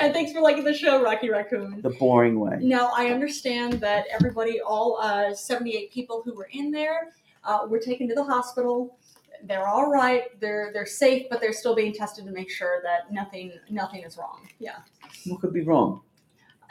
And 0.00 0.12
thanks 0.12 0.32
for 0.32 0.40
liking 0.40 0.64
the 0.64 0.74
show, 0.74 1.02
Rocky 1.02 1.30
Raccoon. 1.30 1.80
The 1.82 1.90
boring 1.90 2.38
way. 2.38 2.58
Now, 2.60 2.92
I 2.94 3.08
understand 3.08 3.74
that 3.74 4.06
everybody, 4.10 4.60
all 4.60 4.98
uh, 5.00 5.34
78 5.34 5.90
people 5.90 6.22
who 6.24 6.34
were 6.34 6.48
in 6.52 6.70
there, 6.70 7.12
uh, 7.44 7.66
were 7.68 7.78
taken 7.78 8.08
to 8.08 8.14
the 8.14 8.24
hospital. 8.24 8.98
They're 9.44 9.66
all 9.66 9.90
right. 9.90 10.38
They're 10.40 10.70
they're 10.72 10.86
safe, 10.86 11.26
but 11.30 11.40
they're 11.40 11.52
still 11.52 11.74
being 11.74 11.92
tested 11.92 12.24
to 12.24 12.32
make 12.32 12.50
sure 12.50 12.80
that 12.82 13.12
nothing 13.12 13.52
nothing 13.70 14.02
is 14.02 14.16
wrong. 14.16 14.48
Yeah, 14.58 14.78
What 15.26 15.40
could 15.40 15.52
be 15.52 15.60
wrong? 15.62 16.00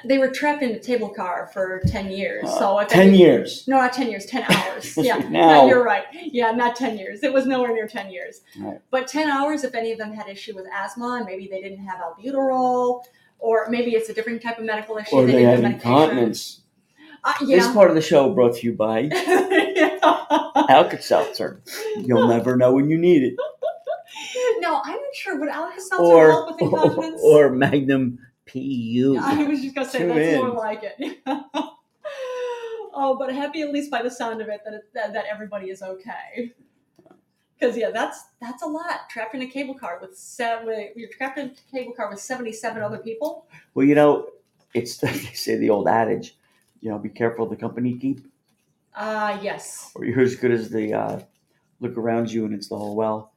They 0.04 0.18
were 0.18 0.28
trapped 0.30 0.62
in 0.62 0.72
a 0.72 0.80
table 0.80 1.10
car 1.10 1.50
for 1.54 1.82
10 1.88 2.12
years. 2.12 2.50
so 2.58 2.78
Uh, 2.78 2.82
if 2.82 2.90
ten 2.90 3.08
any- 3.10 3.18
years. 3.20 3.64
No, 3.68 3.78
not 3.78 3.94
10 3.94 4.10
years. 4.10 4.26
10 4.26 4.44
hours. 4.50 4.98
yeah, 4.98 5.18
no, 5.30 5.68
you're 5.68 5.84
right. 5.84 6.04
Yeah, 6.12 6.52
not 6.52 6.76
10 6.76 6.98
years. 6.98 7.24
It 7.24 7.32
was 7.34 7.46
nowhere 7.46 7.74
near 7.74 7.88
10 7.88 8.12
years. 8.12 8.42
Right. 8.60 8.80
But 8.92 9.08
10 9.08 9.30
hours 9.30 9.64
if 9.64 9.74
any 9.74 9.92
of 9.92 9.98
them 9.98 10.14
had 10.14 10.28
issue 10.28 10.54
with 10.56 10.66
asthma 10.74 11.16
and 11.18 11.26
maybe 11.26 11.48
they 11.48 11.62
didn't 11.62 11.86
have 11.86 12.00
albuterol, 12.00 13.04
or 13.40 13.68
maybe 13.70 13.92
it's 13.96 14.10
a 14.10 14.14
different 14.14 14.42
type 14.42 14.58
of 14.60 14.66
medical 14.66 14.98
issue. 14.98 15.16
Or 15.16 15.26
they 15.26 15.32
didn't 15.34 15.46
had 15.46 15.54
have 15.56 15.62
medication. 15.64 15.92
incontinence. 15.92 16.62
Uh, 17.24 17.34
This 17.46 17.68
part 17.72 17.90
of 17.90 17.96
the 17.96 18.02
show 18.02 18.30
brought 18.34 18.56
to 18.58 18.66
you 18.68 18.74
by 18.74 19.10
Yeah. 19.76 19.98
Alka-Seltzer. 20.70 21.62
You'll 21.98 22.28
never 22.28 22.56
know 22.56 22.74
when 22.74 22.90
you 22.90 22.98
need 22.98 23.24
it. 23.24 23.34
No, 24.60 24.82
I'm 24.84 24.92
not 24.94 25.16
sure. 25.16 25.40
Would 25.40 25.50
Alka-Seltzer 25.50 26.04
Or, 26.04 26.32
help 26.32 26.52
with 26.54 26.62
incontinence? 26.62 27.22
or 27.24 27.50
Magnum 27.50 28.20
PU. 28.46 29.18
I 29.22 29.44
was 29.46 29.62
just 29.62 29.76
gonna 29.76 29.90
say 29.90 30.00
Tune 30.00 30.10
that's 30.10 30.20
in. 30.34 30.40
more 30.40 30.50
like 30.56 30.82
it. 30.84 31.20
oh, 32.94 33.16
but 33.18 33.34
happy 33.34 33.62
at 33.62 33.72
least 33.72 33.92
by 33.92 34.02
the 34.02 34.10
sound 34.12 34.42
of 34.42 34.48
it 34.48 34.62
that 34.66 34.74
it, 34.74 34.82
that, 34.94 35.14
that 35.14 35.26
everybody 35.32 35.70
is 35.70 35.82
okay. 35.82 36.54
Because 37.58 37.78
yeah, 37.78 37.90
that's 37.92 38.26
that's 38.42 38.64
a 38.64 38.68
lot. 38.68 39.10
Trapped 39.10 39.34
in 39.36 39.42
a 39.42 39.48
cable 39.48 39.74
car 39.76 39.98
with 40.02 40.18
seven. 40.18 40.90
You're 40.96 41.10
trapped 41.10 41.38
in 41.38 41.48
a 41.48 41.72
cable 41.72 41.94
car 41.94 42.10
with 42.10 42.20
seventy-seven 42.20 42.82
other 42.84 42.98
people. 42.98 43.48
Well, 43.74 43.86
you 43.86 43.96
know, 43.96 44.30
it's 44.74 44.98
they 45.00 45.14
say 45.14 45.56
the 45.56 45.70
old 45.70 45.88
adage, 45.88 46.36
you 46.82 46.90
know, 46.92 46.98
be 46.98 47.10
careful 47.10 47.46
the 47.48 47.56
company 47.56 47.92
you 47.92 48.00
keep, 48.00 48.28
Ah, 48.96 49.40
yes. 49.42 49.92
or 49.96 50.06
you're 50.06 50.22
as 50.22 50.36
good 50.36 50.52
as 50.52 50.70
the 50.70 50.94
uh, 50.94 51.20
look 51.80 51.98
around 51.98 52.32
you 52.32 52.46
and 52.46 52.54
it's 52.54 52.68
the 52.68 52.78
whole 52.78 52.96
well. 52.96 53.32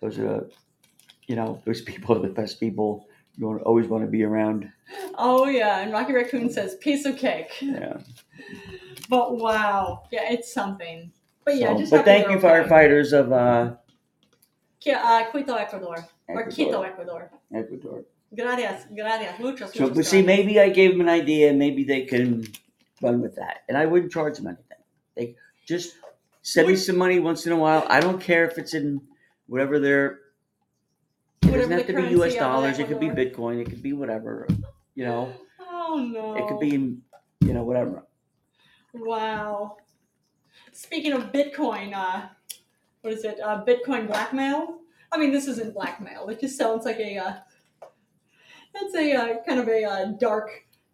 Those 0.00 0.18
are, 0.18 0.48
you 1.26 1.36
know, 1.36 1.60
those 1.64 1.80
people 1.90 2.16
are 2.16 2.20
the 2.20 2.32
best 2.32 2.58
people 2.60 3.07
You 3.38 3.46
want, 3.46 3.62
always 3.62 3.86
want 3.86 4.04
to 4.04 4.10
be 4.10 4.24
around. 4.24 4.70
Oh 5.16 5.46
yeah, 5.46 5.80
and 5.80 5.92
Rocky 5.92 6.12
Raccoon 6.12 6.50
says 6.50 6.74
piece 6.76 7.04
of 7.04 7.16
cake. 7.16 7.52
Yeah. 7.60 7.98
But 9.08 9.38
wow, 9.38 10.02
yeah, 10.10 10.32
it's 10.32 10.52
something. 10.52 11.12
But 11.44 11.56
yeah, 11.56 11.72
So- 11.72 11.78
just 11.78 11.90
but 11.92 12.04
thank 12.04 12.28
you, 12.28 12.36
firefighters 12.38 13.12
of 13.12 13.32
uh, 13.32 13.74
uh, 14.92 15.30
Quito, 15.30 15.54
Ecuador, 15.54 16.04
or 16.28 16.46
Quito, 16.46 16.82
Ecuador. 16.82 17.30
Ecuador. 17.54 17.70
Ecuador. 17.74 18.04
Gracias, 18.34 18.86
gracias, 18.94 19.38
muchos. 19.40 19.72
So, 19.72 19.84
muchos 19.84 19.96
but 19.96 20.04
see, 20.04 20.20
maybe 20.20 20.60
I 20.60 20.68
gave 20.68 20.90
them 20.92 21.00
an 21.00 21.08
idea. 21.08 21.52
Maybe 21.52 21.84
they 21.84 22.02
can 22.02 22.46
run 23.00 23.20
with 23.22 23.36
that, 23.36 23.60
and 23.68 23.78
I 23.78 23.86
wouldn't 23.86 24.12
charge 24.12 24.36
them 24.36 24.48
anything. 24.48 24.84
They 25.16 25.36
just 25.66 25.94
send 26.42 26.68
me 26.68 26.76
some 26.76 26.98
money 26.98 27.20
once 27.20 27.46
in 27.46 27.52
a 27.52 27.56
while. 27.56 27.86
I 27.88 28.00
don't 28.00 28.20
care 28.20 28.44
if 28.44 28.58
it's 28.58 28.74
in 28.74 29.00
whatever 29.46 29.78
their. 29.78 30.20
It 31.42 31.52
doesn't 31.52 31.70
have 31.70 31.86
to 31.86 31.94
be 31.94 32.08
U.S. 32.10 32.34
dollars. 32.34 32.78
It 32.78 32.88
could 32.88 33.00
be 33.00 33.08
Bitcoin. 33.08 33.60
It 33.60 33.70
could 33.70 33.82
be 33.82 33.92
whatever. 33.92 34.46
You 34.94 35.04
know, 35.04 35.32
Oh 35.60 35.96
no. 35.96 36.36
it 36.36 36.46
could 36.48 36.60
be, 36.60 36.70
you 37.40 37.54
know, 37.54 37.62
whatever. 37.62 38.04
Wow. 38.92 39.76
Speaking 40.72 41.12
of 41.12 41.32
Bitcoin, 41.32 41.94
uh, 41.94 42.28
what 43.00 43.12
is 43.12 43.24
it? 43.24 43.38
Uh, 43.40 43.64
Bitcoin 43.64 44.06
blackmail? 44.06 44.78
I 45.10 45.18
mean, 45.18 45.32
this 45.32 45.46
isn't 45.48 45.74
blackmail. 45.74 46.28
It 46.28 46.40
just 46.40 46.58
sounds 46.58 46.84
like 46.84 46.98
a. 46.98 47.16
Uh, 47.18 47.34
that's 48.74 48.94
a 48.94 49.12
uh, 49.14 49.34
kind 49.46 49.60
of 49.60 49.68
a 49.68 49.84
uh, 49.84 50.04
dark, 50.20 50.50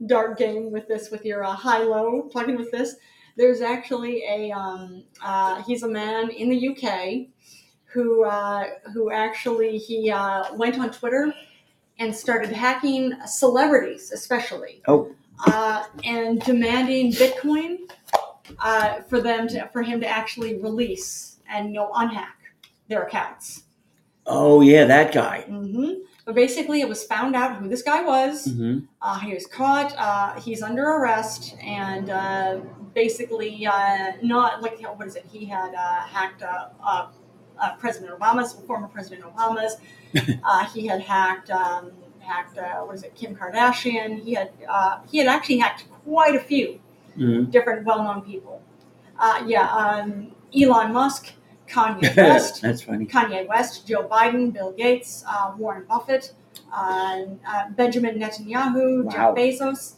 dark 0.07 0.39
game 0.39 0.71
with 0.71 0.87
this, 0.87 1.11
with 1.11 1.25
your 1.25 1.45
uh, 1.45 1.53
high-low 1.53 2.29
talking 2.33 2.57
with 2.57 2.71
this. 2.71 2.95
There's 3.37 3.61
actually 3.61 4.23
a. 4.29 4.53
Um, 4.53 5.05
uh, 5.23 5.63
he's 5.65 5.83
a 5.83 5.89
man 5.89 6.31
in 6.31 6.51
the 6.51 6.69
UK 6.69 7.29
who 7.95 8.25
uh, 8.25 8.65
who 8.93 9.11
actually 9.11 9.79
he 9.79 10.11
uh, 10.11 10.53
went 10.55 10.79
on 10.79 10.91
Twitter 10.91 11.33
and 12.01 12.15
started 12.15 12.51
hacking 12.53 13.13
celebrities, 13.25 14.11
especially. 14.13 14.83
Oh. 14.89 15.15
Uh, 15.47 15.85
and 16.05 16.41
demanding 16.41 17.13
Bitcoin 17.13 17.79
uh, 18.61 19.01
for 19.03 19.21
them 19.21 19.49
to 19.49 19.69
for 19.73 19.83
him 19.83 20.01
to 20.01 20.09
actually 20.09 20.61
release 20.61 21.39
and 21.49 21.69
you 21.69 21.75
know 21.75 21.91
unhack 21.95 22.37
their 22.89 23.05
accounts. 23.05 23.63
Oh 24.27 24.61
yeah, 24.61 24.85
that 24.85 25.13
guy. 25.13 25.43
hmm 25.43 25.93
But 26.25 26.35
basically, 26.35 26.81
it 26.81 26.89
was 26.89 27.05
found 27.05 27.37
out 27.37 27.57
who 27.57 27.69
this 27.69 27.83
guy 27.83 28.03
was. 28.03 28.47
hmm 28.47 28.79
Uh, 29.01 29.19
he 29.21 29.35
was 29.35 29.47
caught. 29.47 29.95
Uh, 29.97 30.41
he's 30.41 30.63
under 30.63 30.85
arrest, 30.85 31.57
and 31.63 32.11
uh, 32.11 32.61
basically, 32.95 33.67
uh, 33.67 34.13
not 34.23 34.63
like 34.63 34.81
what 34.97 35.07
is 35.07 35.17
it? 35.17 35.27
He 35.31 35.45
had 35.45 35.75
uh, 35.75 36.01
hacked 36.15 36.43
uh, 36.43 37.09
uh, 37.61 37.75
President 37.77 38.19
Obama's 38.19 38.53
former 38.67 38.89
President 38.89 39.23
Obama's. 39.25 39.77
uh, 40.45 40.65
he 40.67 40.87
had 40.87 41.01
hacked 41.01 41.51
um, 41.51 41.91
hacked 42.21 42.59
uh, 42.59 42.81
what 42.83 42.95
is 42.95 43.03
it? 43.03 43.15
Kim 43.15 43.35
Kardashian. 43.35 44.23
He 44.23 44.33
had 44.35 44.51
uh, 44.69 44.99
he 45.11 45.19
had 45.19 45.27
actually 45.27 45.59
hacked 45.59 45.87
quite 46.05 46.35
a 46.37 46.41
few 46.41 46.81
hmm 47.17 47.45
different 47.45 47.85
well-known 47.87 48.23
people. 48.23 48.61
Uh, 49.19 49.45
yeah, 49.47 49.69
um, 49.73 50.33
Elon 50.59 50.93
Musk, 50.93 51.33
Kanye 51.69 52.17
West. 52.17 52.63
That's 52.63 52.83
funny. 52.83 53.07
Kanye 53.07 53.47
West, 53.47 53.87
Joe 53.87 54.09
Biden, 54.09 54.53
Bill 54.53 54.73
Gates, 54.73 55.25
uh, 55.29 55.53
Warren 55.57 55.85
Buffett, 55.89 56.33
Benjamin 57.77 58.19
Netanyahu, 58.19 59.05
Wow. 59.05 59.11
Jeff 59.13 59.37
Bezos, 59.37 59.95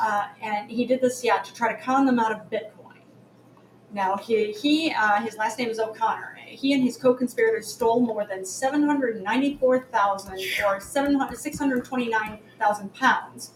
uh, 0.00 0.26
and 0.40 0.70
he 0.70 0.84
did 0.86 1.00
this, 1.00 1.24
yeah, 1.24 1.38
to 1.38 1.52
try 1.54 1.72
to 1.74 1.82
con 1.82 2.06
them 2.06 2.18
out 2.20 2.32
of 2.32 2.48
Bitcoin. 2.50 2.81
Now 3.92 4.16
he, 4.16 4.52
he 4.52 4.92
uh, 4.92 5.20
his 5.20 5.36
last 5.36 5.58
name 5.58 5.68
is 5.68 5.78
O'Connor. 5.78 6.38
He 6.46 6.72
and 6.72 6.82
his 6.82 6.96
co-conspirators 6.96 7.66
stole 7.66 8.00
more 8.00 8.26
than 8.26 8.44
seven 8.44 8.82
hundred 8.82 9.22
ninety-four 9.22 9.86
thousand 9.92 10.38
or 10.66 10.80
700 10.80 11.36
629,000 11.36 12.94
pounds 12.94 13.50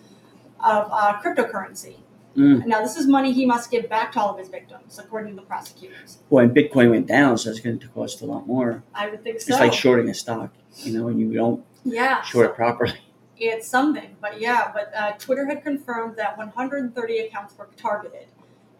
of 0.64 0.88
uh, 0.90 1.20
cryptocurrency. 1.22 1.96
Mm. 2.36 2.66
Now 2.66 2.82
this 2.82 2.96
is 2.96 3.06
money 3.06 3.32
he 3.32 3.46
must 3.46 3.70
give 3.70 3.88
back 3.88 4.12
to 4.12 4.20
all 4.20 4.32
of 4.32 4.38
his 4.38 4.48
victims, 4.48 4.98
according 4.98 5.34
to 5.34 5.36
the 5.40 5.46
prosecutors. 5.46 6.18
Well, 6.28 6.44
and 6.44 6.54
Bitcoin 6.54 6.90
went 6.90 7.06
down, 7.06 7.38
so 7.38 7.50
it's 7.50 7.60
going 7.60 7.78
to 7.78 7.88
cost 7.88 8.20
a 8.20 8.26
lot 8.26 8.46
more. 8.46 8.82
I 8.94 9.08
would 9.08 9.24
think 9.24 9.40
so. 9.40 9.52
It's 9.52 9.60
like 9.60 9.72
shorting 9.72 10.10
a 10.10 10.14
stock, 10.14 10.52
you 10.76 10.98
know, 10.98 11.08
and 11.08 11.18
you 11.18 11.32
don't 11.32 11.64
yeah, 11.84 12.20
short 12.22 12.46
so- 12.46 12.50
it 12.52 12.56
properly. 12.56 12.94
it's 13.38 13.66
something. 13.68 14.16
But 14.20 14.40
yeah, 14.40 14.70
but 14.72 14.92
uh, 14.94 15.12
Twitter 15.12 15.46
had 15.46 15.62
confirmed 15.62 16.16
that 16.16 16.36
130 16.36 17.18
accounts 17.18 17.56
were 17.56 17.68
targeted, 17.76 18.26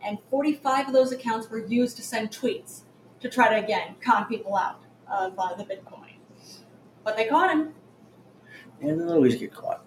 and 0.06 0.18
45 0.30 0.88
of 0.88 0.92
those 0.92 1.12
accounts 1.12 1.50
were 1.50 1.66
used 1.66 1.96
to 1.96 2.02
send 2.02 2.30
tweets 2.30 2.82
to 3.20 3.28
try 3.28 3.48
to 3.48 3.62
again 3.64 3.96
con 4.00 4.26
people 4.26 4.56
out 4.56 4.80
of 5.10 5.34
uh, 5.38 5.54
the 5.54 5.64
Bitcoin. 5.64 6.14
But 7.04 7.16
they 7.16 7.26
caught 7.26 7.50
him. 7.50 7.75
And 8.80 9.00
they'll 9.00 9.12
always 9.12 9.36
get 9.36 9.52
caught. 9.52 9.84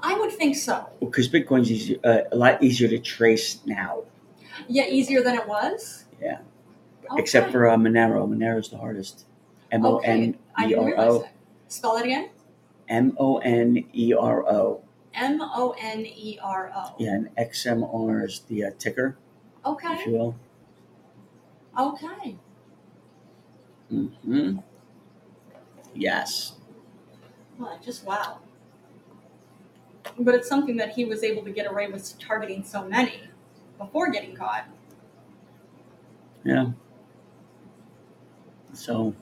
I 0.00 0.14
would 0.18 0.32
think 0.32 0.56
so. 0.56 0.88
Because 1.00 1.28
Bitcoin's 1.28 1.70
easy, 1.70 2.02
uh, 2.04 2.22
a 2.30 2.36
lot 2.36 2.62
easier 2.62 2.88
to 2.88 2.98
trace 2.98 3.60
now, 3.66 4.04
Yeah, 4.68 4.86
easier 4.86 5.22
than 5.22 5.34
it 5.34 5.46
was. 5.46 6.04
Yeah. 6.20 6.38
Okay. 7.10 7.22
except 7.22 7.52
for 7.52 7.68
uh, 7.68 7.76
Monero. 7.76 8.28
Monero's 8.28 8.68
the 8.68 8.76
hardest. 8.76 9.24
M 9.72 9.84
O 9.84 9.98
N 9.98 10.36
E 10.66 10.74
R 10.74 10.94
O. 10.98 11.28
Spell 11.68 11.96
it 11.96 12.04
again. 12.04 12.30
M 12.88 13.16
O 13.18 13.38
N 13.38 13.84
E 13.92 14.12
R 14.14 14.46
O. 14.48 14.82
M 15.14 15.40
O 15.40 15.74
N 15.80 16.06
E 16.06 16.38
R 16.42 16.70
O. 16.74 16.94
Yeah, 16.98 17.14
and 17.14 17.36
XMR 17.36 18.24
is 18.26 18.40
the 18.48 18.64
uh, 18.64 18.70
ticker, 18.78 19.16
if 19.64 19.66
Okay. 19.70 20.04
you 20.06 20.12
will. 20.12 20.34
Okay. 21.78 22.36
hmm 23.90 24.58
Yes. 25.94 26.54
Well, 27.58 27.78
just 27.84 28.04
wow. 28.04 28.38
But 30.18 30.34
it's 30.34 30.48
something 30.48 30.76
that 30.76 30.90
he 30.90 31.04
was 31.04 31.22
able 31.22 31.42
to 31.44 31.50
get 31.50 31.70
away 31.70 31.88
with 31.88 32.18
targeting 32.18 32.62
so 32.64 32.84
many 32.86 33.20
before 33.78 34.10
getting 34.10 34.34
caught. 34.34 34.64
Yeah. 36.44 36.70
So 38.74 39.14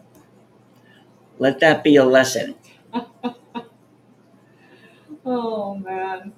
let 1.38 1.60
that 1.60 1.82
be 1.84 1.96
a 1.96 2.04
lesson. 2.04 2.54
Oh 5.24 5.74
man. 5.74 6.32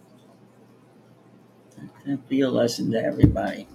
Let 1.77 2.05
that 2.07 2.29
be 2.29 2.41
a 2.41 2.51
lesson 2.51 2.91
to 2.93 3.03
everybody. 3.03 3.67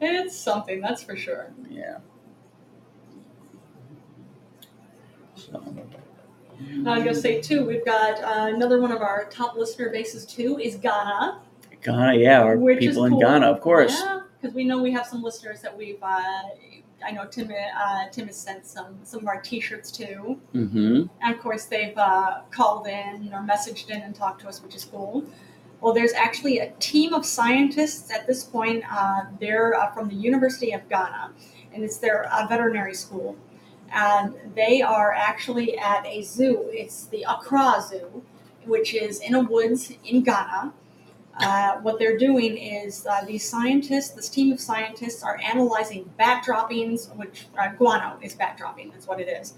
It's 0.00 0.36
something, 0.36 0.80
that's 0.80 1.02
for 1.02 1.16
sure. 1.16 1.52
Yeah. 1.70 1.98
So. 5.36 5.62
I 6.86 6.94
was 6.96 7.04
gonna 7.04 7.14
say 7.14 7.40
too, 7.40 7.64
we've 7.64 7.84
got 7.84 8.22
uh, 8.22 8.54
another 8.54 8.80
one 8.80 8.92
of 8.92 9.02
our 9.02 9.24
top 9.30 9.56
listener 9.56 9.90
bases 9.90 10.24
too 10.24 10.58
is 10.58 10.76
Ghana, 10.76 11.40
Ghana, 11.82 12.14
yeah, 12.14 12.40
our 12.42 12.56
which 12.56 12.78
people 12.78 13.04
in 13.06 13.12
cool. 13.12 13.20
Ghana, 13.20 13.46
of 13.46 13.60
course. 13.60 14.00
Yeah, 14.00 14.20
because 14.40 14.54
we 14.54 14.64
know 14.64 14.80
we 14.82 14.92
have 14.92 15.06
some 15.06 15.22
listeners 15.22 15.60
that 15.62 15.76
we've. 15.76 16.02
Uh, 16.02 16.22
I 17.04 17.10
know 17.10 17.26
Tim. 17.26 17.50
Uh, 17.50 18.08
Tim 18.12 18.28
has 18.28 18.36
sent 18.36 18.64
some 18.64 18.96
some 19.02 19.20
of 19.20 19.26
our 19.26 19.40
T-shirts 19.40 19.90
too, 19.90 20.40
Mm-hmm. 20.54 21.02
and 21.22 21.34
of 21.34 21.40
course 21.40 21.64
they've 21.66 21.96
uh, 21.98 22.40
called 22.50 22.86
in 22.86 23.30
or 23.32 23.40
messaged 23.40 23.90
in 23.90 24.00
and 24.02 24.14
talked 24.14 24.40
to 24.42 24.48
us, 24.48 24.62
which 24.62 24.74
is 24.76 24.84
cool. 24.84 25.24
Well, 25.84 25.92
there's 25.92 26.14
actually 26.14 26.60
a 26.60 26.70
team 26.80 27.12
of 27.12 27.26
scientists 27.26 28.10
at 28.10 28.26
this 28.26 28.42
point. 28.42 28.84
Uh, 28.90 29.24
they're 29.38 29.78
uh, 29.78 29.92
from 29.92 30.08
the 30.08 30.14
University 30.14 30.72
of 30.72 30.88
Ghana, 30.88 31.32
and 31.74 31.84
it's 31.84 31.98
their 31.98 32.24
uh, 32.32 32.46
veterinary 32.46 32.94
school. 32.94 33.36
And 33.92 34.34
they 34.54 34.80
are 34.80 35.12
actually 35.12 35.76
at 35.76 36.06
a 36.06 36.22
zoo. 36.22 36.70
It's 36.72 37.04
the 37.08 37.26
Accra 37.28 37.84
Zoo, 37.86 38.22
which 38.64 38.94
is 38.94 39.20
in 39.20 39.34
a 39.34 39.42
woods 39.42 39.92
in 40.06 40.22
Ghana. 40.22 40.72
Uh, 41.38 41.72
what 41.82 41.98
they're 41.98 42.16
doing 42.16 42.56
is 42.56 43.06
uh, 43.06 43.22
these 43.26 43.46
scientists, 43.46 44.12
this 44.12 44.30
team 44.30 44.54
of 44.54 44.60
scientists, 44.60 45.22
are 45.22 45.38
analyzing 45.44 46.10
bat 46.16 46.42
droppings, 46.46 47.10
which 47.16 47.44
uh, 47.58 47.68
guano 47.76 48.16
is 48.22 48.34
bat 48.34 48.56
dropping, 48.56 48.88
that's 48.88 49.06
what 49.06 49.20
it 49.20 49.28
is. 49.28 49.52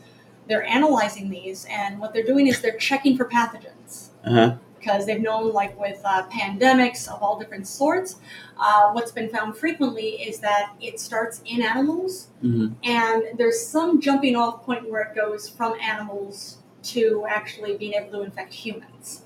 They're 0.48 0.64
analyzing 0.64 1.30
these, 1.30 1.68
and 1.70 2.00
what 2.00 2.12
they're 2.12 2.26
doing 2.26 2.48
is 2.48 2.60
they're 2.60 2.78
checking 2.78 3.16
for 3.16 3.26
pathogens 3.26 4.08
Uh 4.24 4.32
huh. 4.32 4.56
Because 4.78 5.06
they've 5.06 5.20
known, 5.20 5.52
like 5.52 5.78
with 5.78 6.00
uh, 6.04 6.26
pandemics 6.28 7.08
of 7.08 7.22
all 7.22 7.38
different 7.38 7.66
sorts, 7.66 8.16
uh, 8.58 8.90
what's 8.92 9.12
been 9.12 9.28
found 9.28 9.56
frequently 9.56 10.10
is 10.22 10.38
that 10.40 10.72
it 10.80 11.00
starts 11.00 11.42
in 11.46 11.62
animals, 11.62 12.28
hmm 12.40 12.68
and 12.84 13.22
there's 13.38 13.60
some 13.66 14.00
jumping 14.00 14.36
off 14.36 14.62
point 14.64 14.88
where 14.90 15.02
it 15.02 15.14
goes 15.14 15.48
from 15.48 15.74
animals 15.80 16.58
to 16.82 17.24
actually 17.28 17.76
being 17.76 17.94
able 17.94 18.10
to 18.12 18.22
infect 18.22 18.52
humans. 18.54 19.22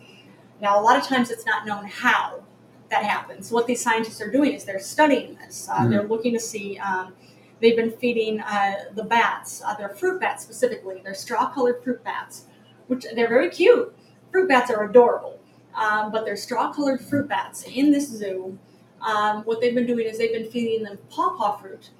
Now, 0.60 0.80
a 0.80 0.82
lot 0.82 0.96
of 0.98 1.04
times 1.04 1.30
it's 1.30 1.44
not 1.46 1.66
known 1.66 1.84
how 1.86 2.44
that 2.90 3.04
happens. 3.04 3.50
What 3.52 3.66
these 3.66 3.82
scientists 3.82 4.20
are 4.20 4.30
doing 4.30 4.52
is 4.52 4.64
they're 4.64 4.78
studying 4.80 5.36
this. 5.36 5.68
Uh, 5.70 5.80
Mhm. 5.80 5.90
They're 5.90 6.08
looking 6.08 6.32
to 6.34 6.40
see. 6.40 6.78
Um, 6.78 7.14
they've 7.60 7.76
been 7.76 7.90
feeding 7.92 8.40
uh, 8.40 8.74
the 8.94 9.04
bats, 9.04 9.62
uh, 9.66 9.74
their 9.74 9.90
fruit 9.90 10.20
bats 10.20 10.42
specifically. 10.42 11.00
They're 11.04 11.14
straw-colored 11.14 11.82
fruit 11.84 12.02
bats, 12.04 12.44
which 12.88 13.04
they're 13.14 13.28
very 13.28 13.50
cute. 13.50 13.94
Fruit 14.32 14.48
bats 14.48 14.70
are 14.70 14.88
adorable, 14.88 15.38
um, 15.74 16.10
but 16.10 16.24
they're 16.24 16.36
straw-colored 16.36 17.00
fruit 17.00 17.28
bats 17.28 17.64
in 17.64 17.90
this 17.90 18.08
zoo. 18.08 18.58
Um, 19.00 19.42
what 19.44 19.60
they've 19.60 19.74
been 19.74 19.86
doing 19.86 20.06
is 20.06 20.18
they've 20.18 20.32
been 20.32 20.50
feeding 20.50 20.82
them 20.84 20.98
pawpaw 21.10 21.58
fruit, 21.58 21.90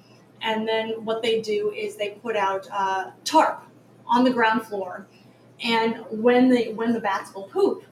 and 0.41 0.67
then 0.67 1.03
what 1.05 1.21
they 1.21 1.41
do 1.41 1.71
is 1.71 1.95
they 1.95 2.11
put 2.21 2.35
out 2.35 2.67
uh, 2.71 3.11
tarp 3.23 3.63
on 4.05 4.23
the 4.23 4.31
ground 4.31 4.63
floor, 4.65 5.07
and 5.63 6.03
when 6.09 6.49
the 6.49 6.73
when 6.73 6.93
the 6.93 6.99
bats 6.99 7.33
will 7.33 7.43
poop, 7.43 7.83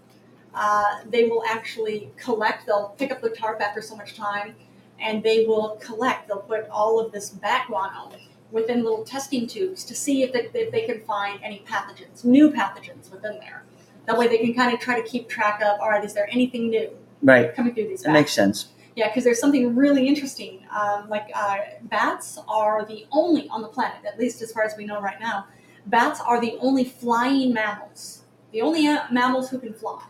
uh, 0.53 0.99
they 1.09 1.27
will 1.27 1.43
actually 1.47 2.11
collect. 2.17 2.65
They'll 2.67 2.95
pick 2.97 3.11
up 3.11 3.21
the 3.21 3.29
tarp 3.29 3.61
after 3.61 3.81
so 3.81 3.95
much 3.95 4.15
time, 4.15 4.55
and 4.99 5.23
they 5.23 5.45
will 5.45 5.79
collect. 5.81 6.27
They'll 6.27 6.37
put 6.41 6.69
all 6.69 6.99
of 6.99 7.11
this 7.11 7.29
bat 7.29 7.65
guano 7.67 8.11
within 8.51 8.83
little 8.83 9.03
testing 9.03 9.47
tubes 9.47 9.83
to 9.85 9.95
see 9.95 10.23
if 10.23 10.33
they, 10.33 10.49
if 10.59 10.71
they 10.71 10.85
can 10.85 11.01
find 11.01 11.39
any 11.43 11.63
pathogens, 11.67 12.25
new 12.25 12.51
pathogens 12.51 13.11
within 13.11 13.39
there. 13.39 13.63
That 14.05 14.17
way, 14.17 14.27
they 14.27 14.37
can 14.39 14.53
kind 14.53 14.73
of 14.73 14.79
try 14.79 14.99
to 14.99 15.07
keep 15.07 15.29
track 15.29 15.61
of. 15.61 15.79
All 15.79 15.89
right, 15.89 16.03
is 16.03 16.13
there 16.13 16.27
anything 16.31 16.69
new 16.69 16.89
Right. 17.21 17.53
coming 17.53 17.73
through 17.73 17.87
these 17.89 18.01
That 18.01 18.09
bats? 18.09 18.13
makes 18.19 18.33
sense. 18.33 18.67
Yeah, 18.95 19.07
because 19.07 19.23
there's 19.23 19.39
something 19.39 19.75
really 19.75 20.07
interesting. 20.07 20.65
Um, 20.71 21.07
like 21.09 21.29
uh, 21.35 21.57
bats 21.83 22.39
are 22.47 22.85
the 22.85 23.05
only 23.11 23.47
on 23.49 23.61
the 23.61 23.67
planet, 23.67 24.03
at 24.05 24.17
least 24.19 24.41
as 24.41 24.51
far 24.51 24.63
as 24.63 24.75
we 24.77 24.85
know 24.85 24.99
right 24.99 25.19
now, 25.19 25.45
bats 25.85 26.19
are 26.19 26.41
the 26.41 26.57
only 26.59 26.83
flying 26.83 27.53
mammals, 27.53 28.23
the 28.51 28.61
only 28.61 28.87
uh, 28.87 29.03
mammals 29.11 29.49
who 29.49 29.59
can 29.59 29.73
fly. 29.73 30.01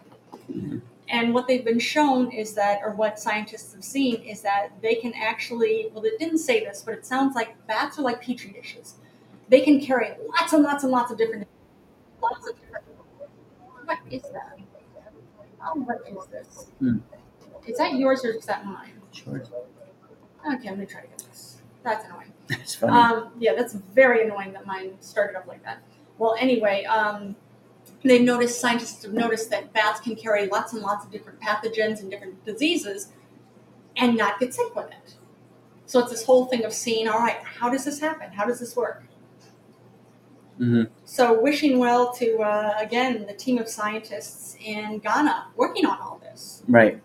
Mhm. 0.50 0.82
And 1.10 1.34
what 1.34 1.48
they've 1.48 1.66
been 1.66 1.80
shown 1.80 2.32
is 2.32 2.54
that, 2.54 2.80
or 2.84 2.92
what 2.92 3.20
scientists 3.20 3.74
have 3.74 3.84
seen, 3.84 4.22
is 4.22 4.42
that 4.42 4.70
they 4.82 4.96
can 4.96 5.14
actually, 5.16 5.90
well, 5.94 6.04
it 6.06 6.18
didn't 6.20 6.38
say 6.38 6.64
this, 6.64 6.82
but 6.84 6.94
it 6.94 7.06
sounds 7.06 7.36
like 7.36 7.56
bats 7.68 7.98
are 8.00 8.04
like 8.04 8.22
petri 8.22 8.52
dishes. 8.52 8.94
They 9.50 9.62
can 9.62 9.80
carry 9.82 10.12
lots 10.40 10.54
and 10.54 10.64
lots 10.64 10.84
and 10.84 10.92
lots 10.92 11.12
of 11.12 11.18
different, 11.18 11.48
lots 12.22 12.48
of 12.48 12.56
different. 12.60 12.86
What 13.90 13.98
is 14.12 14.22
that? 14.22 14.60
Oh, 15.66 15.80
what 15.80 16.02
is 16.08 16.28
this? 16.28 16.68
Hmm. 16.78 16.98
Is 17.66 17.80
that 17.80 17.94
yours 17.94 18.24
or 18.24 18.34
is 18.34 18.46
that 18.46 18.64
mine? 18.64 18.92
Sure. 19.12 19.42
Okay, 20.48 20.70
gonna 20.70 20.86
try 20.86 21.02
to 21.02 21.08
get 21.08 21.18
this. 21.18 21.58
That's 21.84 22.06
annoying. 22.06 22.32
That's 22.50 22.76
funny. 22.76 22.94
Um, 22.94 23.32
yeah, 23.40 23.56
that's 23.56 23.74
very 23.74 24.24
annoying 24.24 24.54
that 24.54 24.68
mine 24.68 24.92
started 25.00 25.36
up 25.38 25.48
like 25.48 25.64
that. 25.64 25.82
Well, 26.20 26.36
anyway, 26.40 26.84
um, 26.86 27.36
they've 28.04 28.22
noticed, 28.22 28.60
scientists 28.60 29.04
have 29.04 29.14
noticed 29.14 29.50
that 29.50 29.74
bats 29.74 30.00
can 30.00 30.16
carry 30.16 30.48
lots 30.48 30.74
and 30.74 30.84
lots 30.84 31.04
of 31.04 31.12
different 31.12 31.40
pathogens 31.40 32.02
and 32.02 32.12
different 32.12 32.46
diseases 32.46 33.10
and 33.98 34.16
not 34.16 34.40
get 34.40 34.54
sick 34.54 34.76
with 34.76 34.88
it. 34.92 35.16
So 35.88 36.00
it's 36.00 36.12
this 36.12 36.24
whole 36.24 36.46
thing 36.46 36.64
of 36.64 36.74
seeing, 36.74 37.08
all 37.08 37.20
right, 37.20 37.38
how 37.44 37.70
does 37.70 37.86
this 37.86 38.00
happen? 38.00 38.32
How 38.32 38.46
does 38.46 38.60
this 38.60 38.76
work? 38.76 39.04
Hmm 40.60 40.84
So, 41.06 41.42
wishing 41.42 41.80
well 41.80 42.14
to, 42.14 42.40
uh, 42.40 42.74
again, 42.78 43.26
the 43.26 43.34
team 43.34 43.58
of 43.58 43.68
scientists 43.70 44.56
in 44.64 45.00
Ghana 45.00 45.48
working 45.56 45.86
on 45.86 45.98
all 46.00 46.20
this. 46.22 46.64
Right. 46.68 47.02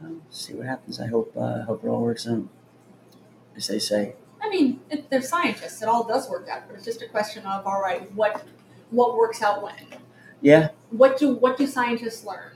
Well, 0.00 0.16
see 0.30 0.54
what 0.54 0.66
happens. 0.66 1.00
I 1.00 1.06
hope. 1.08 1.32
Uh, 1.36 1.62
hope 1.64 1.84
it 1.84 1.88
all 1.88 2.00
works 2.02 2.26
out. 2.28 2.44
As 3.56 3.66
they 3.66 3.80
say. 3.80 4.14
I 4.40 4.48
mean, 4.48 4.80
it, 4.88 5.10
they're 5.10 5.20
scientists. 5.20 5.82
It 5.82 5.88
all 5.88 6.04
does 6.06 6.30
work 6.30 6.48
out, 6.48 6.62
but 6.68 6.76
it's 6.76 6.84
just 6.84 7.02
a 7.02 7.08
question 7.08 7.44
of 7.44 7.66
all 7.66 7.82
right, 7.82 8.10
what 8.14 8.44
what 8.90 9.16
works 9.16 9.42
out 9.42 9.62
when? 9.62 9.74
Yeah. 10.40 10.68
What 10.90 11.18
do 11.18 11.34
what 11.34 11.58
do 11.58 11.66
scientists 11.66 12.24
learn? 12.24 12.52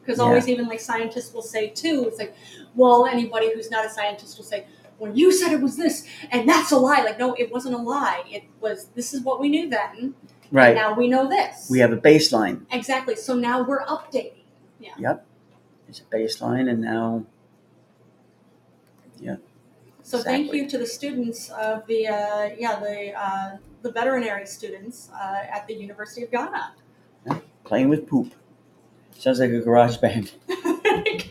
Because 0.00 0.18
Yeah. 0.18 0.26
always, 0.26 0.48
even 0.48 0.68
like 0.68 0.80
scientists 0.80 1.34
will 1.34 1.42
say 1.42 1.68
too, 1.70 2.04
it's 2.06 2.18
like, 2.18 2.34
well, 2.76 3.06
anybody 3.06 3.52
who's 3.52 3.70
not 3.70 3.84
a 3.84 3.90
scientist 3.90 4.36
will 4.38 4.44
say, 4.44 4.66
well, 5.04 5.16
you 5.16 5.30
said 5.32 5.52
it 5.52 5.60
was 5.60 5.76
this, 5.76 6.06
and 6.30 6.48
that's 6.48 6.70
a 6.72 6.76
lie. 6.76 7.02
Like, 7.02 7.18
no, 7.18 7.34
it 7.34 7.52
wasn't 7.52 7.74
a 7.74 7.78
lie. 7.78 8.22
It 8.30 8.44
was 8.60 8.86
this 8.94 9.12
is 9.14 9.22
what 9.22 9.40
we 9.40 9.48
knew 9.48 9.68
then. 9.68 9.90
and 10.00 10.14
Right. 10.50 10.74
now 10.74 10.94
we 10.94 11.08
know 11.08 11.28
this. 11.28 11.68
We 11.70 11.78
have 11.80 11.92
a 11.92 11.96
baseline. 11.96 12.66
exactly. 12.70 13.16
So 13.16 13.34
now 13.34 13.62
we're 13.62 13.84
updating. 13.84 14.44
Yeah. 14.80 14.94
Yep. 14.98 15.26
It's 15.88 16.00
a 16.00 16.04
baseline, 16.16 16.68
and 16.70 16.80
now. 16.80 17.24
Yeah. 19.20 19.36
So 20.02 20.22
thank 20.22 20.52
you 20.52 20.68
to 20.68 20.76
the 20.78 20.86
students 20.86 21.50
of 21.50 21.86
the 21.86 22.06
uh, 22.08 22.50
yeah 22.58 22.78
the 22.80 23.12
uh, 23.14 23.56
the 23.82 23.90
veterinary 23.92 24.46
students 24.46 25.10
uh, 25.14 25.44
at 25.56 25.66
the 25.66 25.74
University 25.74 26.22
of 26.24 26.30
Ghana. 26.30 26.74
Playing 27.64 27.88
with 27.88 28.06
poop. 28.06 28.34
Sounds 29.18 29.40
like 29.40 29.50
a 29.50 29.60
garage 29.60 29.96
band. 29.98 30.32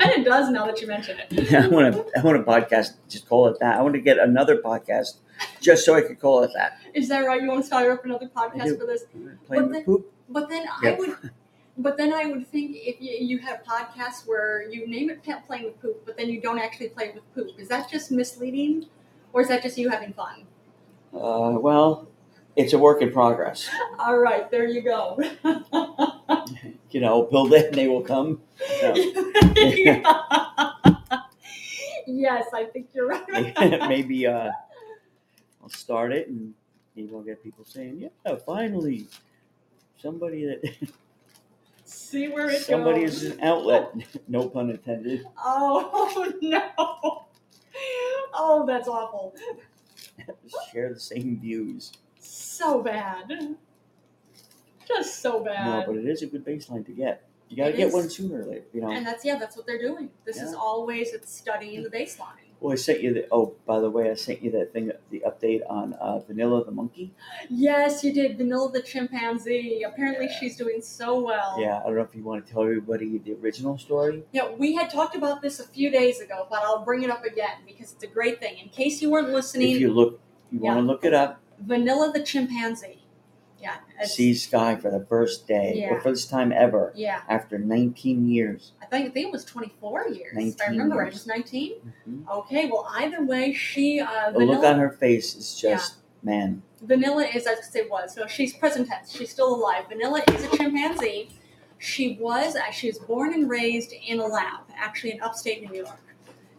it 0.03 0.07
kind 0.07 0.19
of 0.19 0.25
does 0.25 0.49
now 0.49 0.65
that 0.65 0.81
you 0.81 0.87
mention 0.87 1.17
it. 1.19 1.27
Yeah, 1.31 1.63
I 1.65 1.67
want 1.67 1.93
to. 1.93 2.19
I 2.19 2.21
want 2.23 2.37
a 2.37 2.43
podcast. 2.43 2.95
Just 3.09 3.27
call 3.27 3.47
it 3.47 3.57
that. 3.59 3.77
I 3.77 3.81
want 3.81 3.95
to 3.95 4.01
get 4.01 4.19
another 4.19 4.57
podcast, 4.57 5.17
just 5.61 5.85
so 5.85 5.95
I 5.95 6.01
could 6.01 6.19
call 6.19 6.43
it 6.43 6.51
that. 6.55 6.79
Is 6.93 7.09
that 7.09 7.25
right? 7.25 7.41
You 7.41 7.47
want 7.47 7.61
to 7.61 7.67
start 7.67 7.89
up 7.89 8.05
another 8.05 8.27
podcast 8.27 8.79
for 8.79 8.85
this? 8.85 9.05
Playing 9.47 9.63
But 9.63 9.69
with 9.69 9.85
poop. 9.85 10.13
But 10.29 10.49
then 10.49 10.65
I 10.81 10.91
would, 10.93 11.31
but 11.77 11.97
then 11.97 12.13
I 12.13 12.25
would 12.25 12.47
think 12.47 12.75
if 12.75 13.01
you, 13.01 13.11
you 13.19 13.39
had 13.39 13.61
a 13.61 13.69
podcast 13.69 14.27
where 14.27 14.67
you 14.69 14.87
name 14.87 15.09
it 15.09 15.23
Playing 15.47 15.65
with 15.65 15.81
Poop, 15.81 16.05
but 16.05 16.17
then 16.17 16.29
you 16.29 16.39
don't 16.41 16.59
actually 16.59 16.89
play 16.89 17.11
with 17.13 17.23
poop, 17.35 17.59
is 17.59 17.67
that 17.67 17.89
just 17.89 18.11
misleading, 18.11 18.87
or 19.31 19.41
is 19.41 19.47
that 19.49 19.63
just 19.63 19.77
you 19.77 19.89
having 19.89 20.13
fun? 20.13 20.45
Uh, 21.13 21.59
well, 21.59 22.07
it's 22.55 22.73
a 22.73 22.77
work 22.77 23.01
in 23.01 23.11
progress. 23.11 23.67
All 23.99 24.17
right, 24.19 24.49
there 24.51 24.67
you 24.67 24.81
go. 24.81 25.19
You 26.91 26.99
know, 27.01 27.23
build 27.23 27.51
it, 27.53 27.67
and 27.69 27.75
they 27.75 27.87
will 27.87 28.03
come. 28.03 28.39
No. 28.83 28.93
yes, 32.05 32.45
I 32.53 32.65
think 32.71 32.89
you're 32.93 33.07
right. 33.07 33.25
maybe 33.89 34.27
uh, 34.27 34.51
I'll 35.61 35.69
start 35.69 36.13
it, 36.13 36.27
and 36.27 36.53
maybe 36.95 37.09
I'll 37.11 37.23
get 37.23 37.41
people 37.43 37.65
saying, 37.65 37.97
"Yeah, 37.99 38.35
finally, 38.45 39.07
somebody 39.99 40.45
that 40.45 40.61
See 41.85 42.27
where 42.27 42.51
it 42.51 42.61
somebody 42.61 43.01
goes. 43.01 43.23
is 43.23 43.31
an 43.31 43.41
outlet." 43.41 43.91
no 44.27 44.47
pun 44.47 44.69
intended. 44.69 45.25
Oh 45.43 46.31
no! 46.43 47.25
Oh, 48.35 48.65
that's 48.67 48.87
awful. 48.87 49.33
Share 50.71 50.93
the 50.93 50.99
same 50.99 51.39
views. 51.39 51.91
So 52.53 52.81
bad. 52.83 53.55
Just 54.87 55.21
so 55.21 55.43
bad. 55.43 55.65
No, 55.65 55.83
but 55.93 55.97
it 55.97 56.07
is 56.07 56.21
a 56.21 56.27
good 56.27 56.45
baseline 56.45 56.85
to 56.85 56.91
get. 56.91 57.23
You 57.49 57.57
got 57.57 57.63
to 57.65 57.73
It 57.73 57.77
get 57.77 57.87
is. 57.87 57.93
one 57.93 58.09
sooner 58.09 58.41
or 58.41 58.45
later. 58.45 58.65
You 58.73 58.81
know. 58.81 58.91
And 58.91 59.05
that's 59.05 59.25
yeah, 59.25 59.37
that's 59.37 59.55
what 59.57 59.65
they're 59.65 59.79
doing. 59.81 60.09
This 60.25 60.37
is 60.41 60.53
always 60.53 61.13
it's 61.13 61.33
studying 61.33 61.83
the 61.83 61.89
baseline. 61.89 62.39
Well, 62.59 62.71
I 62.73 62.75
sent 62.75 63.01
you 63.01 63.13
the. 63.13 63.27
Oh, 63.31 63.55
by 63.65 63.79
the 63.79 63.89
way, 63.89 64.09
I 64.09 64.13
sent 64.13 64.41
you 64.41 64.51
that 64.51 64.71
thing, 64.71 64.91
the 65.09 65.23
update 65.27 65.61
on 65.69 65.93
uh, 65.93 66.19
Vanilla 66.19 66.63
the 66.63 66.71
monkey. 66.71 67.11
Yes, 67.49 68.03
you 68.03 68.13
did. 68.13 68.37
Vanilla 68.37 68.71
the 68.71 68.81
chimpanzee. 68.81 69.83
Apparently, 69.83 70.27
Yeah. 70.27 70.39
she's 70.39 70.55
doing 70.57 70.81
so 70.81 71.19
well. 71.19 71.57
Yeah, 71.59 71.79
I 71.81 71.87
don't 71.87 71.95
know 71.95 72.01
if 72.01 72.15
you 72.15 72.23
want 72.23 72.45
to 72.45 72.53
tell 72.53 72.61
everybody 72.63 73.17
the 73.17 73.33
original 73.33 73.77
story. 73.77 74.23
Yeah, 74.31 74.51
we 74.51 74.75
had 74.75 74.89
talked 74.89 75.15
about 75.15 75.41
this 75.41 75.59
a 75.59 75.65
few 75.67 75.89
days 75.91 76.21
ago, 76.21 76.47
but 76.49 76.59
I'll 76.63 76.85
bring 76.85 77.03
it 77.03 77.09
up 77.09 77.25
again 77.25 77.57
because 77.65 77.91
it's 77.93 78.03
a 78.03 78.07
great 78.07 78.39
thing. 78.39 78.57
In 78.59 78.69
case 78.69 79.01
you 79.01 79.09
weren't 79.11 79.29
listening, 79.29 79.75
If 79.75 79.81
you 79.81 79.91
look, 79.93 80.19
you 80.51 80.59
want 80.59 80.77
to 80.77 80.83
look 80.83 81.03
it 81.03 81.13
up. 81.13 81.41
Vanilla 81.65 82.11
the 82.13 82.21
chimpanzee. 82.23 82.99
Yeah. 83.61 83.75
Sees 84.03 84.43
Sky 84.45 84.75
for 84.75 84.91
the 84.91 85.05
first 85.05 85.47
day, 85.47 85.75
Yeah. 85.77 85.91
or 85.93 86.01
first 86.01 86.29
time 86.29 86.51
ever, 86.51 86.91
Yeah. 86.95 87.21
after 87.29 87.57
19 87.57 88.27
years. 88.27 88.73
I 88.81 88.85
think, 88.87 89.07
I 89.07 89.09
think 89.11 89.27
it 89.27 89.31
was 89.31 89.45
24 89.45 90.09
years. 90.09 90.33
if 90.33 90.37
I 90.37 90.65
19 90.65 90.71
remember 90.71 90.95
right. 90.97 91.07
It 91.07 91.13
was 91.13 91.25
19? 91.27 91.93
Mhm. 92.07 92.27
Okay, 92.29 92.69
well, 92.69 92.85
either 92.95 93.23
way, 93.23 93.53
she, 93.53 94.01
uh, 94.01 94.31
The 94.31 94.39
look 94.39 94.65
on 94.65 94.79
her 94.79 94.89
face 94.89 95.33
is 95.35 95.55
just, 95.55 95.95
man. 96.21 96.61
Vanilla 96.81 97.23
is, 97.23 97.47
I 97.47 97.51
was 97.51 97.59
going 97.59 97.63
to 97.63 97.71
say 97.71 97.87
was, 97.87 98.17
no, 98.17 98.27
she's 98.27 98.53
present 98.53 98.89
tense. 98.89 99.13
She's 99.15 99.29
still 99.29 99.55
alive. 99.55 99.85
Vanilla 99.87 100.21
is 100.33 100.43
a 100.43 100.57
chimpanzee. 100.57 101.29
She 101.77 102.17
was, 102.19 102.57
uh, 102.57 102.69
she 102.71 102.87
was 102.87 102.99
born 102.99 103.33
and 103.33 103.49
raised 103.49 103.93
in 103.93 104.19
a 104.19 104.25
lab, 104.27 104.61
actually 104.75 105.11
in 105.11 105.21
upstate 105.21 105.69
New 105.69 105.77
York. 105.77 105.99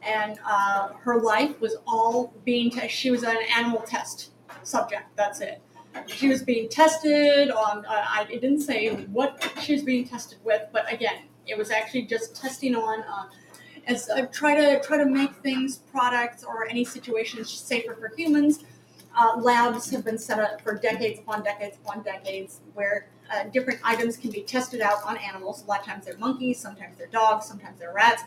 And 0.00 0.38
uh, 0.46 0.88
her 1.02 1.20
life 1.20 1.60
was 1.60 1.76
all 1.86 2.32
being, 2.46 2.70
te- 2.70 2.88
she 2.88 3.10
was 3.10 3.24
on 3.24 3.36
an 3.36 3.42
animal 3.54 3.80
test 3.82 4.30
subject. 4.66 5.05
That's 5.16 5.40
it. 5.40 5.61
She 6.07 6.29
was 6.29 6.42
being 6.42 6.68
tested 6.68 7.50
on, 7.50 7.87
uh, 7.87 7.88
I, 7.88 8.27
it 8.31 8.40
didn't 8.40 8.61
say 8.61 8.90
what 9.07 9.53
she 9.62 9.72
was 9.74 9.83
being 9.83 10.07
tested 10.07 10.38
with, 10.44 10.62
but 10.72 10.92
again, 10.92 11.24
it 11.46 11.57
was 11.57 11.70
actually 11.70 12.03
just 12.03 12.35
testing 12.35 12.74
on, 12.74 13.03
uh, 13.03 13.27
as 13.87 14.09
uh, 14.09 14.27
try 14.33 14.55
to 14.55 14.83
try 14.83 14.96
to 14.96 15.05
make 15.05 15.33
things, 15.37 15.77
products, 15.77 16.42
or 16.42 16.66
any 16.66 16.85
situations 16.85 17.50
safer 17.50 17.94
for 17.94 18.11
humans. 18.16 18.64
Uh, 19.16 19.37
labs 19.38 19.90
have 19.90 20.05
been 20.05 20.18
set 20.18 20.40
up 20.40 20.61
for 20.62 20.74
decades 20.74 21.20
upon 21.20 21.44
decades 21.44 21.77
upon 21.77 22.03
decades 22.03 22.61
where 22.72 23.09
uh, 23.33 23.44
different 23.53 23.79
items 23.85 24.16
can 24.16 24.31
be 24.31 24.42
tested 24.42 24.81
out 24.81 25.05
on 25.05 25.16
animals. 25.18 25.62
A 25.62 25.66
lot 25.66 25.81
of 25.81 25.87
times 25.87 26.07
they're 26.07 26.18
monkeys, 26.18 26.59
sometimes 26.59 26.96
they're 26.98 27.07
dogs, 27.09 27.46
sometimes 27.46 27.79
they're 27.79 27.94
rats, 27.94 28.22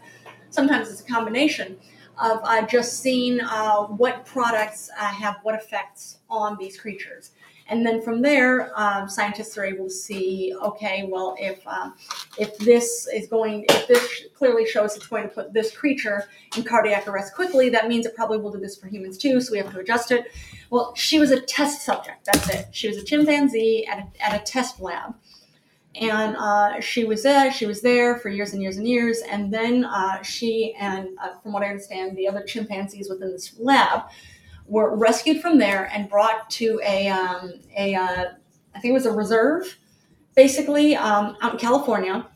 sometimes 0.49 0.89
it's 0.89 1.01
a 1.01 1.05
combination 1.05 1.77
of 2.19 2.39
uh, 2.43 2.65
just 2.65 2.99
seeing 2.99 3.39
uh, 3.41 3.83
what 3.83 4.25
products 4.25 4.89
uh, 4.99 5.05
have 5.05 5.37
what 5.43 5.55
effects 5.55 6.19
on 6.29 6.57
these 6.59 6.79
creatures. 6.79 7.31
And 7.69 7.85
then 7.85 8.01
from 8.01 8.21
there, 8.21 8.71
um, 8.79 9.09
scientists 9.09 9.57
are 9.57 9.65
able 9.65 9.85
to 9.85 9.91
see, 9.91 10.53
okay, 10.63 11.07
well, 11.11 11.35
if 11.37 11.65
um, 11.67 11.95
if 12.37 12.57
this 12.59 13.07
is 13.13 13.27
going, 13.27 13.65
if 13.69 13.87
this 13.87 14.23
clearly 14.33 14.65
shows 14.65 14.95
it's 14.95 15.07
going 15.07 15.23
to 15.23 15.29
put 15.29 15.53
this 15.53 15.75
creature 15.75 16.29
in 16.55 16.63
cardiac 16.63 17.07
arrest 17.07 17.35
quickly, 17.35 17.67
that 17.69 17.89
means 17.89 18.05
it 18.05 18.15
probably 18.15 18.37
will 18.37 18.51
do 18.51 18.59
this 18.59 18.77
for 18.77 18.87
humans 18.87 19.17
too. 19.17 19.41
So 19.41 19.51
we 19.51 19.57
have 19.57 19.71
to 19.73 19.79
adjust 19.79 20.11
it. 20.11 20.31
Well, 20.69 20.95
she 20.95 21.19
was 21.19 21.31
a 21.31 21.41
test 21.41 21.85
subject. 21.85 22.25
That's 22.25 22.49
it. 22.49 22.67
She 22.71 22.87
was 22.87 22.97
a 22.97 23.03
chimpanzee 23.03 23.85
at 23.85 23.99
a, 23.99 24.25
at 24.25 24.41
a 24.41 24.43
test 24.45 24.79
lab, 24.79 25.13
and 25.99 26.35
uh, 26.37 26.79
she 26.79 27.05
was 27.05 27.23
there. 27.23 27.51
She 27.51 27.65
was 27.65 27.81
there 27.81 28.17
for 28.17 28.29
years 28.29 28.53
and 28.53 28.61
years 28.61 28.77
and 28.77 28.87
years. 28.87 29.19
And 29.29 29.53
then 29.53 29.85
uh, 29.85 30.21
she 30.21 30.75
and, 30.79 31.09
uh, 31.21 31.39
from 31.41 31.53
what 31.53 31.63
I 31.63 31.67
understand, 31.67 32.15
the 32.15 32.27
other 32.27 32.43
chimpanzees 32.43 33.09
within 33.09 33.31
this 33.31 33.55
lab 33.59 34.03
were 34.67 34.95
rescued 34.95 35.41
from 35.41 35.57
there 35.57 35.89
and 35.93 36.09
brought 36.09 36.49
to 36.51 36.79
a 36.83 37.07
um, 37.07 37.53
a 37.75 37.95
uh, 37.95 38.25
I 38.75 38.79
think 38.79 38.91
it 38.91 38.93
was 38.93 39.05
a 39.05 39.11
reserve, 39.11 39.77
basically 40.35 40.95
um, 40.95 41.37
out 41.41 41.53
in 41.53 41.59
California, 41.59 42.27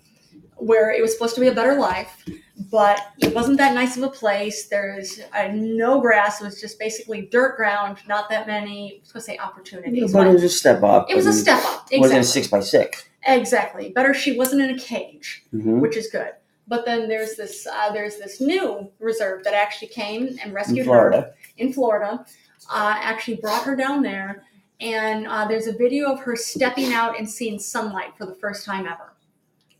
where 0.55 0.91
it 0.91 1.01
was 1.01 1.13
supposed 1.13 1.35
to 1.35 1.41
be 1.41 1.47
a 1.47 1.53
better 1.53 1.75
life, 1.75 2.25
but 2.71 2.99
it 3.19 3.35
wasn't 3.35 3.57
that 3.57 3.75
nice 3.75 3.97
of 3.97 4.03
a 4.03 4.09
place. 4.09 4.69
There's 4.69 5.19
uh, 5.33 5.49
no 5.53 5.99
grass. 5.99 6.41
It 6.41 6.45
was 6.45 6.59
just 6.59 6.79
basically 6.79 7.23
dirt 7.23 7.57
ground. 7.57 7.97
Not 8.07 8.29
that 8.29 8.47
many. 8.47 8.93
I 8.95 8.99
was 9.01 9.11
going 9.11 9.21
to 9.21 9.25
say 9.25 9.37
opportunities. 9.37 10.13
but 10.13 10.19
but 10.19 10.27
it 10.27 10.33
was 10.33 10.43
a 10.43 10.49
step 10.49 10.81
up. 10.83 11.09
it 11.09 11.15
was 11.15 11.27
a 11.27 11.33
step 11.33 11.63
up. 11.65 11.87
It 11.91 11.99
wasn't 11.99 12.21
a 12.21 12.23
six 12.23 12.47
by 12.47 12.61
6 12.61 13.05
Exactly. 13.25 13.89
Better 13.91 14.13
she 14.13 14.37
wasn't 14.37 14.61
in 14.61 14.71
a 14.71 14.79
cage, 14.79 15.43
Mm-hmm. 15.53 15.79
which 15.79 15.95
is 15.97 16.07
good. 16.07 16.31
But 16.67 16.85
then 16.85 17.07
there's 17.09 17.35
this 17.35 17.67
uh, 17.67 17.91
there's 17.91 18.17
this 18.17 18.39
new 18.39 18.89
reserve 18.99 19.43
that 19.43 19.53
actually 19.53 19.89
came 19.89 20.27
and 20.27 20.39
In 20.39 20.53
rescued 20.53 20.79
her 20.79 20.83
Florida. 20.85 21.33
in 21.57 21.73
Florida. 21.73 22.25
Uh, 22.71 22.95
actually 22.99 23.37
brought 23.37 23.63
her 23.63 23.75
down 23.75 24.01
there, 24.03 24.43
and 24.79 25.27
uh, 25.27 25.45
there's 25.47 25.67
a 25.67 25.73
video 25.73 26.11
of 26.11 26.19
her 26.21 26.35
stepping 26.35 26.93
out 26.93 27.17
and 27.17 27.29
seeing 27.29 27.59
sunlight 27.59 28.13
for 28.17 28.25
the 28.25 28.35
first 28.35 28.65
time 28.65 28.85
ever. 28.85 29.13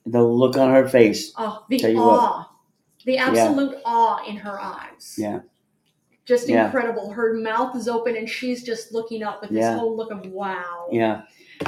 The 0.08 0.22
look 0.22 0.58
on 0.58 0.72
her 0.74 0.88
face. 0.90 1.32
Oh, 1.38 1.64
the 1.70 1.78
you 1.78 1.96
what. 1.98 2.20
awe, 2.20 2.50
the 3.06 3.18
absolute 3.20 3.78
awe 3.86 4.26
in 4.28 4.36
her 4.38 4.60
eyes. 4.60 5.16
Yeah. 5.18 5.40
Just 6.26 6.50
Yeah. 6.50 6.66
incredible. 6.66 7.12
Her 7.12 7.36
mouth 7.36 7.76
is 7.76 7.88
open 7.88 8.16
and 8.18 8.28
she's 8.30 8.64
just 8.64 8.92
looking 8.92 9.22
up 9.24 9.42
with 9.42 9.52
this 9.52 9.60
Yeah. 9.60 9.78
whole 9.78 9.96
look 9.96 10.12
of 10.12 10.26
wow. 10.28 10.88
Yeah. 10.92 11.22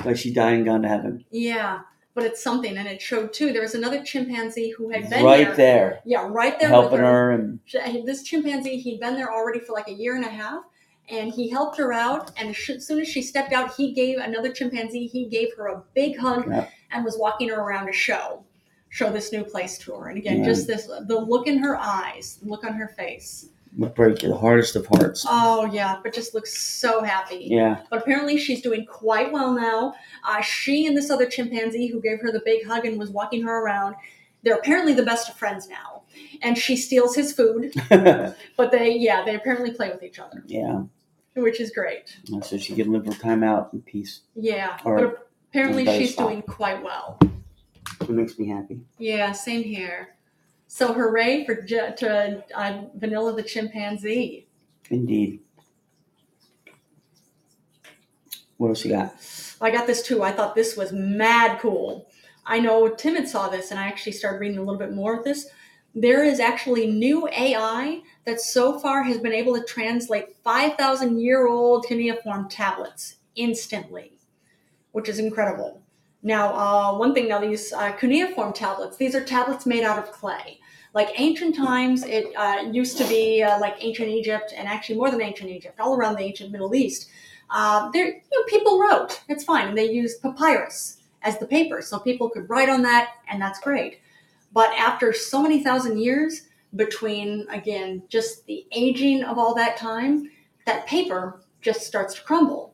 Like 0.06 0.18
she 0.18 0.34
died 0.34 0.54
and 0.56 0.66
gone 0.66 0.82
to 0.82 0.88
heaven. 0.88 1.24
Yeah, 1.32 1.82
but 2.14 2.24
it's 2.24 2.42
something, 2.44 2.78
and 2.78 2.88
it 2.88 3.02
showed 3.02 3.34
too. 3.34 3.52
There 3.54 3.62
was 3.62 3.76
another 3.76 4.04
chimpanzee 4.04 4.72
who 4.78 4.90
had 4.90 5.10
been 5.10 5.24
Right 5.24 5.48
there. 5.48 5.56
there. 5.56 6.02
Yeah, 6.06 6.28
right 6.30 6.60
there. 6.60 6.70
Helping 6.70 6.92
with 6.94 7.02
her 7.02 7.32
and 7.32 7.60
This 8.06 8.24
chimpanzee, 8.24 8.78
he'd 8.78 9.00
been 9.00 9.16
there 9.16 9.32
already 9.32 9.60
for 9.60 9.74
like 9.74 9.88
a 9.88 9.94
year 9.94 10.16
and 10.16 10.26
a 10.26 10.30
half, 10.30 10.64
and 11.10 11.32
he 11.32 11.50
helped 11.50 11.78
her 11.78 11.92
out. 11.94 12.32
And 12.38 12.50
as 12.50 12.86
soon 12.86 13.00
as 13.00 13.08
she 13.08 13.22
stepped 13.22 13.54
out, 13.54 13.74
he 13.76 13.94
gave 13.94 14.18
another 14.18 14.52
chimpanzee. 14.52 15.08
He 15.08 15.26
gave 15.26 15.50
her 15.58 15.68
a 15.68 15.84
big 15.94 16.18
hug 16.18 16.48
Yeah. 16.50 16.68
and 16.92 17.04
was 17.06 17.18
walking 17.18 17.50
her 17.50 17.60
around 17.60 17.88
to 17.88 17.94
show, 17.94 18.44
show 18.90 19.10
this 19.12 19.32
new 19.32 19.44
place 19.44 19.78
to 19.80 19.94
her. 19.96 20.08
And 20.10 20.18
again, 20.18 20.40
Yeah. 20.40 20.46
just 20.46 20.68
this, 20.68 20.86
the 20.86 21.20
look 21.20 21.48
in 21.48 21.58
her 21.60 21.78
eyes, 21.78 22.40
look 22.44 22.64
on 22.66 22.74
her 22.74 22.88
face. 22.90 23.48
Would 23.78 23.96
break 23.96 24.20
the 24.20 24.36
hardest 24.36 24.76
of 24.76 24.86
hearts. 24.86 25.26
Oh 25.28 25.66
yeah, 25.66 26.00
but 26.04 26.14
just 26.14 26.34
looks 26.34 26.58
so 26.58 27.02
happy. 27.04 27.48
Yeah. 27.50 27.82
But 27.90 28.04
apparently, 28.04 28.38
she's 28.38 28.62
doing 28.62 28.86
quite 28.86 29.32
well 29.32 29.54
now. 29.54 29.94
Uh, 30.28 30.42
she 30.42 30.86
and 30.86 30.96
this 30.96 31.10
other 31.10 31.26
chimpanzee 31.26 31.88
who 31.88 32.02
gave 32.02 32.20
her 32.22 32.32
the 32.32 32.42
big 32.46 32.66
hug 32.66 32.86
and 32.86 33.00
was 33.00 33.10
walking 33.10 33.42
her 33.44 33.64
around, 33.64 33.96
they're 34.44 34.56
apparently 34.56 34.94
the 34.94 35.04
best 35.04 35.30
of 35.30 35.36
friends 35.36 35.68
now. 35.68 36.04
And 36.42 36.58
she 36.58 36.76
steals 36.76 37.16
his 37.16 37.34
food, 37.34 37.74
but 37.90 38.72
they, 38.72 38.96
yeah, 38.96 39.24
they 39.26 39.36
apparently 39.36 39.72
play 39.72 39.90
with 39.90 40.04
each 40.04 40.20
other, 40.20 40.44
yeah. 40.46 40.84
which 41.36 41.60
is 41.60 41.72
great. 41.72 42.20
So 42.44 42.58
she 42.58 42.76
can 42.76 42.92
live 42.92 43.06
her 43.08 43.14
time 43.14 43.44
out 43.44 43.74
in 43.74 43.82
peace. 43.82 44.22
Yeah, 44.36 44.78
Or 44.86 44.98
but 45.00 45.30
apparently 45.50 45.86
she's 45.86 46.14
spot. 46.14 46.30
doing 46.30 46.42
quite 46.44 46.84
well. 46.84 47.18
It 48.02 48.10
makes 48.10 48.38
me 48.38 48.48
happy. 48.48 48.82
Yeah, 49.00 49.32
same 49.32 49.64
here. 49.64 50.13
So 50.76 50.92
hooray 50.92 51.46
for 51.46 51.62
J- 51.62 51.94
to 51.98 52.44
uh, 52.56 52.82
Vanilla 52.96 53.36
the 53.36 53.44
chimpanzee. 53.44 54.48
Indeed. 54.90 55.40
What 58.58 58.70
else 58.70 58.84
you 58.84 58.90
got? 58.90 59.14
I 59.62 59.70
got 59.70 59.86
this 59.86 60.02
too. 60.02 60.24
I 60.24 60.32
thought 60.32 60.56
this 60.56 60.76
was 60.76 60.92
mad 60.92 61.60
cool. 61.60 62.10
I 62.48 62.60
know 62.60 62.90
Tim 62.90 63.14
had 63.16 63.30
saw 63.30 63.50
this, 63.50 63.70
and 63.70 63.80
I 63.80 63.86
actually 63.86 64.14
started 64.14 64.40
reading 64.40 64.58
a 64.58 64.62
little 64.62 64.80
bit 64.80 64.94
more 64.94 65.16
of 65.16 65.24
this. 65.24 65.46
There 65.94 66.24
is 66.24 66.40
actually 66.40 66.88
new 66.88 67.28
AI 67.28 68.02
that 68.26 68.42
so 68.42 68.80
far 68.80 69.04
has 69.04 69.20
been 69.20 69.32
able 69.32 69.54
to 69.54 69.64
translate 69.64 70.36
5,000 70.44 71.20
year 71.20 71.48
old 71.48 71.86
cuneiform 71.86 72.50
tablets 72.50 73.18
instantly, 73.36 74.18
which 74.92 75.08
is 75.08 75.20
incredible. 75.20 75.84
Now, 76.24 76.56
uh, 76.56 76.98
one 76.98 77.14
thing 77.14 77.28
now, 77.28 77.40
these 77.40 77.72
uh, 77.74 77.92
cuneiform 77.92 78.54
tablets, 78.54 78.98
these 78.98 79.14
are 79.14 79.24
tablets 79.24 79.68
made 79.68 79.84
out 79.84 80.00
of 80.00 80.12
clay. 80.12 80.62
Like 80.94 81.20
ancient 81.20 81.56
times, 81.56 82.04
it 82.04 82.26
uh, 82.36 82.70
used 82.72 82.98
to 83.00 83.08
be 83.08 83.42
uh, 83.42 83.60
like 83.60 83.84
ancient 83.84 84.10
Egypt, 84.10 84.54
and 84.56 84.68
actually 84.68 84.98
more 84.98 85.10
than 85.10 85.22
ancient 85.22 85.50
Egypt, 85.50 85.80
all 85.80 85.96
around 85.96 86.16
the 86.16 86.24
ancient 86.24 86.52
Middle 86.52 86.76
East. 86.76 87.10
Uh, 87.50 87.90
there, 87.92 88.08
you 88.08 88.14
know, 88.14 88.44
people 88.48 88.80
wrote. 88.80 89.22
It's 89.28 89.44
fine, 89.44 89.70
and 89.70 89.78
they 89.78 89.92
used 89.92 90.22
papyrus 90.22 90.98
as 91.24 91.40
the 91.40 91.48
paper, 91.48 91.82
so 91.82 92.00
people 92.00 92.30
could 92.30 92.50
write 92.50 92.70
on 92.70 92.84
that, 92.84 93.12
and 93.28 93.42
that's 93.42 93.60
great. 93.60 94.00
But 94.52 94.70
after 94.78 95.14
so 95.14 95.42
many 95.42 95.64
thousand 95.64 96.00
years, 96.00 96.48
between 96.76 97.48
again 97.50 98.04
just 98.10 98.46
the 98.46 98.66
aging 98.72 99.24
of 99.24 99.38
all 99.38 99.54
that 99.56 99.78
time, 99.78 100.30
that 100.66 100.88
paper 100.88 101.42
just 101.62 101.82
starts 101.82 102.16
to 102.16 102.24
crumble. 102.24 102.74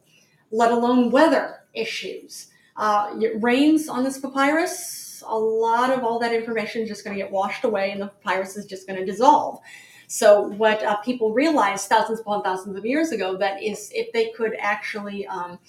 Let 0.51 0.71
alone 0.71 1.11
weather 1.11 1.61
issues. 1.73 2.47
Uh, 2.79 3.13
it 3.19 3.33
rains 3.43 3.89
on 3.89 4.05
this 4.05 4.17
papyrus, 4.17 5.21
a 5.27 5.37
lot 5.37 5.91
of 5.91 6.01
all 6.05 6.17
that 6.17 6.33
information 6.33 6.81
is 6.81 6.87
just 6.87 7.03
going 7.03 7.13
to 7.15 7.21
get 7.21 7.29
washed 7.29 7.65
away, 7.65 7.91
and 7.91 8.01
the 8.01 8.07
papyrus 8.07 8.55
is 8.55 8.65
just 8.65 8.87
going 8.87 8.97
to 8.97 9.05
dissolve. 9.05 9.59
So 10.07 10.47
what 10.53 10.81
uh, 10.83 10.95
people 11.01 11.33
realized 11.33 11.89
thousands 11.89 12.21
upon 12.21 12.41
thousands 12.41 12.77
of 12.77 12.85
years 12.85 13.11
ago 13.11 13.35
that 13.35 13.61
is 13.61 13.91
if 13.93 14.11
they 14.13 14.31
could 14.31 14.55
actually 14.57 15.27
um, 15.27 15.59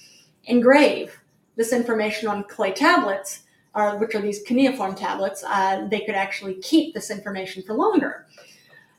engrave 0.45 1.21
this 1.57 1.73
information 1.73 2.29
on 2.29 2.45
clay 2.45 2.73
tablets, 2.73 3.41
or 3.75 3.99
which 3.99 4.15
are 4.15 4.23
these 4.23 4.43
cuneiform 4.43 4.95
tablets, 4.95 5.43
uh, 5.45 5.89
they 5.91 6.01
could 6.01 6.15
actually 6.15 6.55
keep 6.55 6.95
this 6.95 7.11
information 7.11 7.63
for 7.65 7.75
longer. 7.75 8.27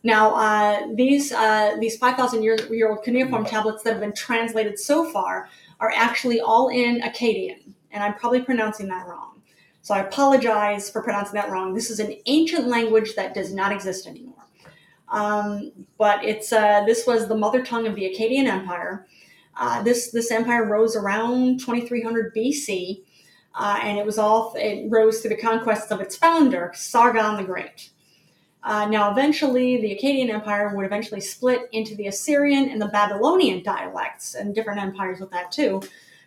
Now, 0.04 0.36
uh, 0.36 0.88
these 0.95 1.32
uh, 1.32 1.78
these 1.80 1.97
5,000 1.97 2.43
year, 2.43 2.58
year 2.69 2.89
old 2.89 3.06
cuneiform 3.06 3.45
tablets 3.45 3.84
that 3.84 3.91
have 3.91 4.02
been 4.02 4.13
translated 4.13 4.78
so 4.78 5.10
far 5.12 5.47
are 5.80 5.93
actually 5.95 6.41
all 6.41 6.67
in 6.67 7.02
Akkadian, 7.02 7.74
and 7.91 8.04
I'm 8.04 8.13
probably 8.15 8.41
pronouncing 8.41 8.88
that 8.88 9.08
wrong. 9.08 9.41
So 9.82 9.93
I 9.93 9.99
apologize 9.99 10.89
for 10.89 11.01
pronouncing 11.01 11.34
that 11.34 11.49
wrong. 11.49 11.73
This 11.73 11.89
is 11.89 11.99
an 11.99 12.15
ancient 12.25 12.67
language 12.67 13.15
that 13.15 13.34
does 13.34 13.54
not 13.54 13.71
exist 13.71 14.06
anymore. 14.06 14.36
Um, 15.10 15.71
but 15.97 16.23
it's 16.23 16.54
uh, 16.54 16.84
this 16.86 17.06
was 17.06 17.27
the 17.27 17.36
mother 17.36 17.63
tongue 17.63 17.88
of 17.88 17.95
the 17.95 18.04
Akkadian 18.04 18.45
Empire. 18.45 19.08
Uh, 19.58 19.84
this 19.84 20.12
this 20.12 20.32
empire 20.32 20.65
rose 20.65 20.95
around 20.95 21.60
2300 21.60 22.34
BC, 22.34 23.01
uh, 23.56 23.80
and 23.84 23.97
it 23.97 24.06
was 24.06 24.17
all 24.17 24.54
it 24.56 24.89
rose 24.89 25.19
through 25.19 25.30
the 25.30 25.41
conquests 25.41 25.91
of 25.91 25.99
its 25.99 26.15
founder 26.15 26.71
Sargon 26.73 27.36
the 27.36 27.43
Great. 27.43 27.89
Uh, 28.63 28.86
now, 28.86 29.12
eventually, 29.12 29.82
the 29.82 29.97
Akkadian 29.97 30.30
Empire 30.30 30.75
would 30.75 30.86
eventually 30.86 31.19
split 31.19 31.67
into 31.71 31.95
the 31.95 32.08
Assyrian 32.08 32.69
and 32.69 32.80
the 32.80 32.88
Babylonian 32.88 33.63
dialects, 33.63 34.36
and 34.36 34.54
different 34.54 34.80
empires 34.80 35.19
with 35.19 35.32
that 35.32 35.51
too, 35.51 35.82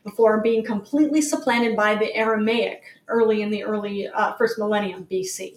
before 0.04 0.40
being 0.40 0.62
completely 0.62 1.20
supplanted 1.20 1.74
by 1.74 1.94
the 1.94 2.14
Aramaic 2.14 2.82
early 3.08 3.42
in 3.42 3.50
the 3.50 3.64
early 3.64 4.06
uh, 4.06 4.34
first 4.34 4.58
millennium 4.58 5.06
BC. 5.10 5.56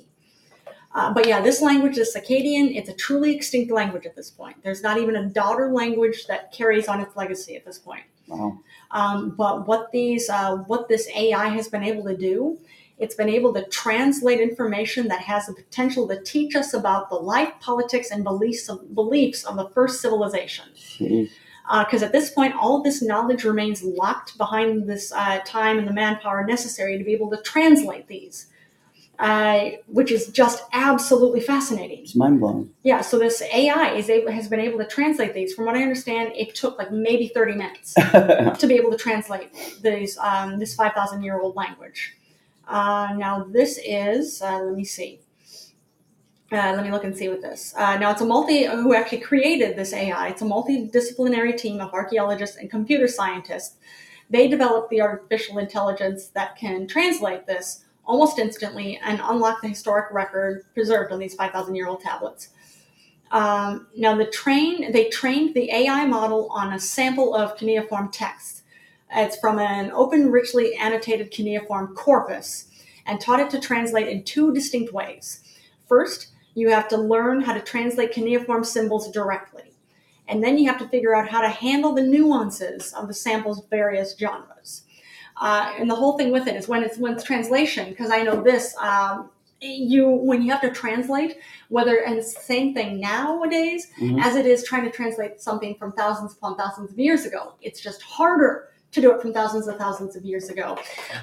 Uh, 0.95 1.13
but 1.13 1.27
yeah, 1.27 1.41
this 1.41 1.61
language, 1.61 1.95
this 1.95 2.17
Akkadian, 2.17 2.75
it's 2.75 2.89
a 2.89 2.93
truly 2.93 3.35
extinct 3.35 3.71
language 3.71 4.05
at 4.05 4.15
this 4.15 4.31
point. 4.31 4.57
There's 4.63 4.81
not 4.81 4.97
even 4.97 5.15
a 5.15 5.29
daughter 5.29 5.71
language 5.71 6.25
that 6.27 6.51
carries 6.51 6.87
on 6.87 7.01
its 7.01 7.15
legacy 7.15 7.55
at 7.55 7.65
this 7.65 7.77
point. 7.77 8.03
Wow. 8.27 8.59
Um, 8.91 9.31
but 9.31 9.67
what 9.67 9.91
these, 9.91 10.29
uh, 10.29 10.57
what 10.65 10.87
this 10.87 11.07
AI 11.15 11.49
has 11.49 11.67
been 11.67 11.83
able 11.83 12.03
to 12.05 12.17
do, 12.17 12.57
it's 12.97 13.13
been 13.13 13.29
able 13.29 13.53
to 13.53 13.63
translate 13.65 14.39
information 14.39 15.07
that 15.09 15.21
has 15.21 15.45
the 15.45 15.53
potential 15.53 16.07
to 16.07 16.21
teach 16.23 16.55
us 16.55 16.73
about 16.73 17.09
the 17.09 17.15
life, 17.15 17.53
politics, 17.59 18.09
and 18.09 18.23
beliefs 18.23 18.67
of, 18.69 18.95
beliefs 18.95 19.43
of 19.43 19.55
the 19.55 19.69
first 19.69 20.01
civilization. 20.01 20.65
Jeez. 20.75 21.29
Because 21.69 22.01
at 22.01 22.11
this 22.11 22.29
point, 22.29 22.55
all 22.55 22.77
of 22.77 22.83
this 22.83 23.01
knowledge 23.01 23.43
remains 23.43 23.83
locked 23.83 24.37
behind 24.37 24.87
this 24.87 25.11
uh, 25.11 25.39
time 25.45 25.77
and 25.77 25.87
the 25.87 25.93
manpower 25.93 26.45
necessary 26.45 26.97
to 26.97 27.03
be 27.03 27.13
able 27.13 27.29
to 27.31 27.41
translate 27.41 28.07
these, 28.07 28.47
uh, 29.19 29.71
which 29.87 30.11
is 30.11 30.27
just 30.27 30.63
absolutely 30.71 31.41
fascinating. 31.41 31.99
It's 32.03 32.15
mind 32.15 32.39
blowing. 32.39 32.71
Yeah, 32.83 33.01
so 33.01 33.19
this 33.19 33.41
AI 33.41 33.95
is 33.95 34.09
able, 34.09 34.31
has 34.31 34.47
been 34.47 34.61
able 34.61 34.79
to 34.79 34.87
translate 34.87 35.33
these. 35.33 35.53
From 35.53 35.65
what 35.65 35.75
I 35.75 35.81
understand, 35.81 36.31
it 36.35 36.55
took 36.55 36.77
like 36.77 36.91
maybe 36.91 37.27
30 37.27 37.55
minutes 37.55 37.93
to 38.59 38.65
be 38.67 38.75
able 38.75 38.91
to 38.91 38.97
translate 38.97 39.49
these 39.81 40.17
um, 40.19 40.59
this 40.59 40.73
5,000 40.73 41.21
year 41.21 41.39
old 41.39 41.55
language. 41.55 42.13
Uh, 42.65 43.13
now 43.15 43.43
this 43.43 43.79
is 43.85 44.41
uh, 44.41 44.59
let 44.59 44.75
me 44.75 44.85
see. 44.85 45.19
Uh, 46.49 46.71
let 46.73 46.83
me 46.83 46.91
look 46.91 47.03
and 47.03 47.15
see 47.15 47.27
with 47.27 47.41
this. 47.41 47.73
Uh, 47.75 47.97
now 47.97 48.11
it's 48.11 48.21
a 48.21 48.25
multi 48.25 48.65
who 48.65 48.93
actually 48.93 49.19
created 49.19 49.75
this 49.75 49.91
AI. 49.91 50.29
It's 50.29 50.41
a 50.41 50.45
multidisciplinary 50.45 51.57
team 51.57 51.81
of 51.81 51.93
archaeologists 51.93 52.55
and 52.55 52.69
computer 52.69 53.07
scientists. 53.07 53.75
They 54.29 54.47
developed 54.47 54.89
the 54.89 55.01
artificial 55.01 55.57
intelligence 55.57 56.27
that 56.29 56.55
can 56.55 56.87
translate 56.87 57.47
this 57.47 57.83
almost 58.05 58.39
instantly 58.39 58.97
and 59.03 59.19
unlock 59.21 59.61
the 59.61 59.67
historic 59.67 60.11
record 60.13 60.63
preserved 60.73 61.11
on 61.11 61.19
these 61.19 61.35
5,000 61.35 61.75
year 61.75 61.89
old 61.89 61.99
tablets. 61.99 62.49
Um, 63.29 63.87
now 63.97 64.15
the 64.15 64.25
train 64.25 64.93
they 64.93 65.09
trained 65.09 65.53
the 65.53 65.69
AI 65.69 66.05
model 66.05 66.47
on 66.49 66.71
a 66.71 66.79
sample 66.79 67.35
of 67.35 67.57
cuneiform 67.57 68.09
text. 68.09 68.63
It's 69.13 69.37
from 69.37 69.59
an 69.59 69.91
open, 69.91 70.31
richly 70.31 70.75
annotated 70.75 71.29
cuneiform 71.29 71.93
corpus 71.93 72.69
and 73.05 73.19
taught 73.19 73.41
it 73.41 73.49
to 73.49 73.59
translate 73.59 74.07
in 74.07 74.23
two 74.23 74.53
distinct 74.53 74.93
ways. 74.93 75.41
First, 75.87 76.27
you 76.57 76.69
have 76.71 76.87
to 76.89 76.97
learn 76.97 77.41
how 77.41 77.53
to 77.53 77.61
translate 77.61 78.11
cuneiform 78.11 78.63
symbols 78.63 79.11
directly. 79.11 79.71
And 80.27 80.43
then 80.43 80.57
you 80.57 80.67
have 80.69 80.79
to 80.79 80.87
figure 80.87 81.15
out 81.15 81.29
how 81.29 81.41
to 81.41 81.49
handle 81.49 81.93
the 81.93 82.01
nuances 82.01 82.93
of 82.93 83.07
the 83.07 83.13
sample's 83.13 83.61
various 83.69 84.17
genres. 84.17 84.83
Uh, 85.39 85.71
and 85.77 85.87
the 85.89 85.95
whole 85.95 86.17
thing 86.17 86.31
with 86.31 86.47
it 86.47 86.55
is 86.55 86.67
when 86.67 86.81
it's 86.83 86.97
when 86.97 87.13
it's 87.13 87.23
translation, 87.23 87.89
because 87.91 88.09
I 88.11 88.23
know 88.23 88.41
this. 88.41 88.75
Um, 88.81 89.29
you 89.59 90.07
when 90.07 90.43
you 90.43 90.51
have 90.51 90.61
to 90.61 90.69
translate 90.69 91.37
whether 91.69 91.95
and 92.05 92.23
same 92.23 92.75
thing 92.75 92.99
nowadays 92.99 93.87
Mhm. 93.99 94.21
as 94.23 94.35
it 94.35 94.45
is 94.45 94.63
trying 94.63 94.83
to 94.83 94.91
translate 94.91 95.41
something 95.41 95.73
from 95.79 95.93
thousands 95.93 96.33
upon 96.33 96.55
thousands 96.57 96.91
of 96.91 96.99
years 96.99 97.25
ago 97.25 97.53
it's 97.63 97.79
just 97.81 98.03
harder 98.03 98.67
to 98.91 99.01
do 99.01 99.11
it 99.11 99.19
from 99.19 99.33
thousands 99.33 99.65
and 99.67 99.75
thousands 99.79 100.15
of 100.15 100.23
years 100.23 100.49
ago 100.49 100.77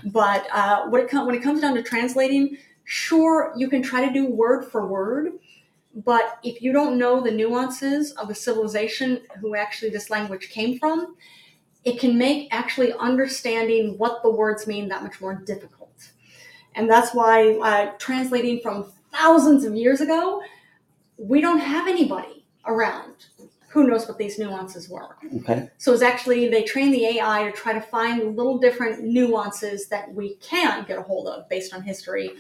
but 0.06 0.48
uh, 0.52 0.78
when, 0.88 1.02
it 1.02 1.08
com- 1.08 1.26
when 1.26 1.36
it 1.36 1.44
comes 1.44 1.60
down 1.60 1.74
to 1.76 1.82
translating 1.84 2.58
sure 2.84 3.52
you 3.56 3.68
can 3.68 3.82
try 3.82 4.04
to 4.06 4.12
do 4.12 4.26
word 4.26 4.64
for 4.64 4.86
word 4.86 5.32
but 6.04 6.38
if 6.42 6.60
you 6.60 6.72
don't 6.72 6.98
know 6.98 7.20
the 7.20 7.30
nuances 7.30 8.12
of 8.12 8.28
the 8.28 8.34
civilization 8.34 9.20
who 9.40 9.54
actually 9.54 9.90
this 9.90 10.10
language 10.10 10.50
came 10.50 10.78
from 10.78 11.16
it 11.84 11.98
can 12.00 12.16
make 12.18 12.48
actually 12.50 12.92
understanding 12.94 13.96
what 13.98 14.22
the 14.22 14.30
words 14.30 14.66
mean 14.66 14.88
that 14.88 15.02
much 15.02 15.20
more 15.20 15.34
difficult 15.34 16.10
and 16.74 16.90
that's 16.90 17.14
why 17.14 17.52
uh, 17.62 17.92
translating 17.98 18.60
from 18.60 18.92
thousands 19.12 19.64
of 19.64 19.74
years 19.74 20.00
ago 20.00 20.42
we 21.16 21.40
don't 21.40 21.60
have 21.60 21.86
anybody 21.88 22.44
around 22.66 23.14
who 23.68 23.86
knows 23.86 24.06
what 24.06 24.18
these 24.18 24.38
nuances 24.38 24.88
were 24.88 25.16
Okay. 25.36 25.68
so 25.78 25.92
it's 25.92 26.02
actually 26.02 26.48
they 26.48 26.64
train 26.64 26.90
the 26.90 27.06
AI 27.06 27.44
to 27.44 27.52
try 27.52 27.72
to 27.72 27.80
find 27.80 28.36
little 28.36 28.58
different 28.58 29.02
nuances 29.04 29.88
that 29.88 30.12
we 30.12 30.34
can 30.36 30.84
get 30.86 30.98
a 30.98 31.02
hold 31.02 31.28
of 31.28 31.48
based 31.48 31.72
on 31.74 31.82
history, 31.82 32.30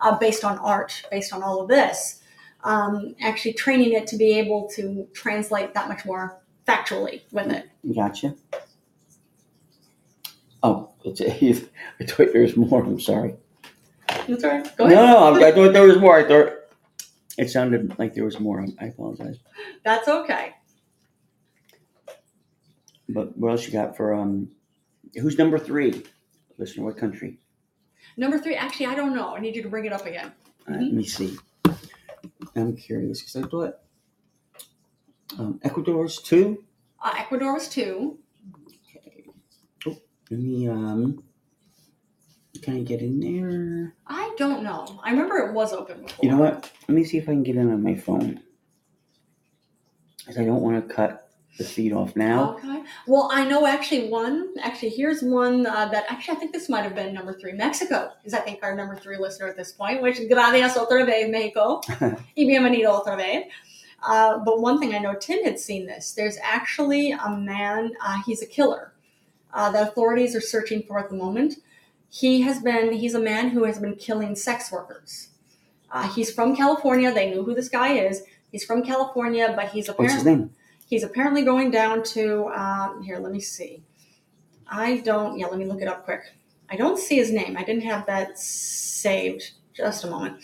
uh, 0.00 0.16
based 0.18 0.44
on 0.44 0.58
art, 0.58 1.02
based 1.10 1.32
on 1.32 1.42
all 1.42 1.60
of 1.60 1.68
this. 1.68 2.20
Um, 2.62 3.14
actually 3.20 3.52
training 3.52 3.92
it 3.92 4.06
to 4.08 4.16
be 4.16 4.38
able 4.38 4.68
to 4.70 5.06
translate 5.12 5.74
that 5.74 5.86
much 5.88 6.06
more 6.06 6.40
factually 6.66 7.22
with 7.30 7.50
it. 7.52 7.68
Gotcha. 7.94 8.34
Oh, 10.62 10.90
it's 11.04 11.20
I 12.00 12.04
thought 12.06 12.32
there 12.32 12.40
was 12.42 12.56
more. 12.56 12.82
I'm 12.82 12.98
sorry. 13.00 13.36
That's 14.26 14.44
all 14.44 14.50
right. 14.50 14.76
Go 14.78 14.86
No, 14.86 14.94
ahead. 14.94 15.40
no, 15.40 15.46
I 15.46 15.52
thought 15.52 15.72
there 15.74 15.86
was 15.86 15.98
more. 15.98 16.16
I 16.18 16.24
thought 16.26 16.52
it 17.38 17.50
sounded 17.50 17.98
like 17.98 18.14
there 18.14 18.24
was 18.24 18.40
more. 18.40 18.64
I 18.80 18.86
apologize. 18.86 19.36
That's 19.84 20.08
okay. 20.08 20.54
But 23.08 23.36
what 23.36 23.50
else 23.50 23.66
you 23.66 23.72
got 23.72 23.96
for 23.96 24.14
um? 24.14 24.48
Who's 25.20 25.36
number 25.38 25.58
three? 25.58 26.02
Listener, 26.56 26.84
what 26.84 26.96
country? 26.96 27.38
Number 28.16 28.38
three, 28.38 28.54
actually, 28.54 28.86
I 28.86 28.94
don't 28.94 29.14
know. 29.14 29.34
I 29.34 29.40
need 29.40 29.56
you 29.56 29.62
to 29.62 29.68
bring 29.68 29.84
it 29.84 29.92
up 29.92 30.06
again. 30.06 30.32
Uh, 30.68 30.72
let 30.72 30.92
me 30.92 31.04
see. 31.04 31.36
I'm 32.56 32.76
curious 32.76 33.20
because 33.20 33.36
I 33.36 33.48
thought 33.48 33.78
um, 35.38 35.60
Ecuador's 35.64 36.20
two. 36.22 36.64
Uh, 37.02 37.12
Ecuador 37.18 37.54
was 37.54 37.68
two. 37.68 38.18
Okay. 38.88 39.24
Oh, 39.86 39.98
let 40.30 40.40
me 40.40 40.68
um. 40.68 41.22
Can 42.62 42.76
I 42.76 42.82
get 42.82 43.02
in 43.02 43.20
there? 43.20 43.94
I 44.06 44.32
don't 44.38 44.62
know. 44.62 45.00
I 45.02 45.10
remember 45.10 45.36
it 45.38 45.52
was 45.52 45.72
open 45.72 46.02
before. 46.02 46.24
You 46.24 46.30
know 46.30 46.38
what? 46.38 46.70
Let 46.88 46.94
me 46.94 47.04
see 47.04 47.18
if 47.18 47.24
I 47.24 47.32
can 47.32 47.42
get 47.42 47.56
in 47.56 47.70
on 47.70 47.82
my 47.82 47.94
phone. 47.94 48.40
Because 50.18 50.38
I 50.38 50.44
don't 50.44 50.62
want 50.62 50.88
to 50.88 50.94
cut 50.94 51.23
the 51.56 51.64
feed 51.64 51.92
off 51.92 52.16
now. 52.16 52.54
Okay. 52.54 52.82
Well, 53.06 53.28
I 53.32 53.44
know 53.44 53.66
actually 53.66 54.08
one. 54.08 54.54
Actually, 54.60 54.90
here's 54.90 55.22
one 55.22 55.66
uh, 55.66 55.86
that 55.88 56.04
actually 56.08 56.36
I 56.36 56.40
think 56.40 56.52
this 56.52 56.68
might 56.68 56.82
have 56.82 56.94
been 56.94 57.14
number 57.14 57.32
three. 57.32 57.52
Mexico 57.52 58.12
is 58.24 58.34
I 58.34 58.40
think 58.40 58.60
our 58.62 58.74
number 58.74 58.96
three 58.96 59.16
listener 59.16 59.48
at 59.48 59.56
this 59.56 59.72
point. 59.72 60.02
Which 60.02 60.18
gracias 60.28 60.76
otra 60.76 61.06
vez 61.06 61.30
Mexico 61.30 61.80
y 62.36 62.44
bienvenido 62.44 62.88
otra 62.88 63.16
vez. 63.16 63.44
Uh, 64.02 64.38
but 64.38 64.60
one 64.60 64.78
thing 64.78 64.94
I 64.94 64.98
know 64.98 65.14
Tim 65.14 65.44
had 65.44 65.58
seen 65.58 65.86
this. 65.86 66.12
There's 66.12 66.36
actually 66.42 67.12
a 67.12 67.30
man. 67.30 67.92
Uh, 68.04 68.20
he's 68.26 68.42
a 68.42 68.46
killer. 68.46 68.92
Uh, 69.52 69.70
that 69.70 69.88
authorities 69.88 70.34
are 70.34 70.40
searching 70.40 70.82
for 70.82 70.98
at 70.98 71.08
the 71.08 71.16
moment. 71.16 71.54
He 72.10 72.42
has 72.42 72.60
been. 72.60 72.92
He's 72.92 73.14
a 73.14 73.20
man 73.20 73.50
who 73.50 73.64
has 73.64 73.78
been 73.78 73.94
killing 73.94 74.34
sex 74.34 74.72
workers. 74.72 75.28
Uh, 75.92 76.08
he's 76.12 76.32
from 76.32 76.56
California. 76.56 77.14
They 77.14 77.30
knew 77.30 77.44
who 77.44 77.54
this 77.54 77.68
guy 77.68 77.92
is. 77.92 78.24
He's 78.50 78.64
from 78.64 78.82
California, 78.82 79.52
but 79.54 79.68
he's 79.68 79.86
What's 79.86 79.98
apparently 80.00 80.16
his 80.16 80.24
name? 80.24 80.50
He's 80.86 81.02
apparently 81.02 81.42
going 81.42 81.70
down 81.70 82.02
to 82.02 82.48
um, 82.48 83.02
here 83.02 83.18
let 83.18 83.32
me 83.32 83.40
see. 83.40 83.82
I 84.68 84.98
don't 84.98 85.38
yeah 85.38 85.46
let 85.46 85.58
me 85.58 85.64
look 85.66 85.80
it 85.82 85.88
up 85.88 86.04
quick. 86.04 86.22
I 86.70 86.76
don't 86.76 86.98
see 86.98 87.16
his 87.16 87.30
name. 87.30 87.56
I 87.56 87.64
didn't 87.64 87.82
have 87.82 88.06
that 88.06 88.38
saved. 88.38 89.52
Just 89.74 90.04
a 90.04 90.08
moment. 90.10 90.36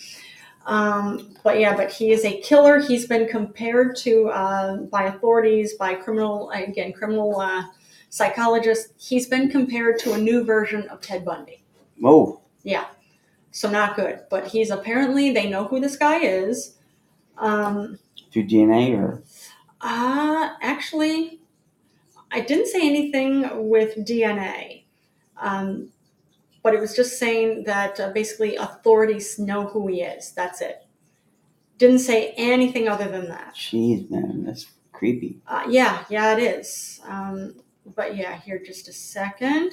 Um, 0.67 1.35
but 1.43 1.59
yeah 1.59 1.75
but 1.75 1.91
he 1.91 2.13
is 2.13 2.25
a 2.25 2.41
killer. 2.41 2.81
He's 2.81 3.07
been 3.07 3.29
compared 3.29 3.97
to 3.97 4.29
uh, 4.29 4.77
by 4.77 5.05
authorities 5.05 5.75
by 5.75 5.95
criminal 5.95 6.51
again 6.51 6.93
criminal 6.93 7.41
uh, 7.41 7.63
psychologists. 8.11 8.93
He's 8.99 9.27
been 9.27 9.49
compared 9.51 9.99
to 10.01 10.13
a 10.13 10.19
new 10.19 10.45
version 10.45 10.87
of 10.89 11.01
ted 11.01 11.25
bundy. 11.25 11.63
Oh, 12.05 12.41
Yeah. 12.63 12.87
so 13.53 13.71
not 13.71 13.95
good. 13.97 14.21
But 14.31 14.49
he's 14.49 14.71
apparently 14.71 15.33
they 15.33 15.49
know 15.49 15.65
who 15.67 15.81
this 15.81 15.97
guy 15.97 16.19
is. 16.21 16.77
Um, 17.39 17.99
through 18.33 18.45
DNA 18.49 18.97
or 18.99 19.23
Uh, 19.81 20.51
actually, 20.61 21.41
I 22.31 22.41
didn't 22.41 22.67
say 22.67 22.87
anything 22.87 23.69
with 23.69 23.97
DNA, 23.97 24.85
um, 25.41 25.89
but 26.63 26.75
it 26.75 26.81
was 26.81 26.95
just 26.95 27.19
saying 27.19 27.65
that 27.65 27.99
uh, 27.99 28.11
basically 28.11 28.57
authorities 28.57 29.39
know 29.39 29.67
who 29.67 29.89
he 29.89 30.03
is. 30.03 30.33
That's 30.33 30.61
it. 30.61 30.87
Didn't 31.79 32.01
say 32.01 32.35
anything 32.37 32.89
other 32.89 33.09
than 33.09 33.29
that. 33.29 33.55
jeez, 33.55 34.11
man, 34.11 34.45
that's 34.45 34.67
creepy. 34.93 35.41
Uh, 35.47 35.65
yeah, 35.69 36.05
yeah, 36.11 36.37
it 36.37 36.43
is. 36.43 37.01
Um, 37.09 37.55
but 37.97 38.17
yeah, 38.17 38.39
here 38.39 38.59
just 38.59 38.87
a 38.89 38.93
second. 38.93 39.73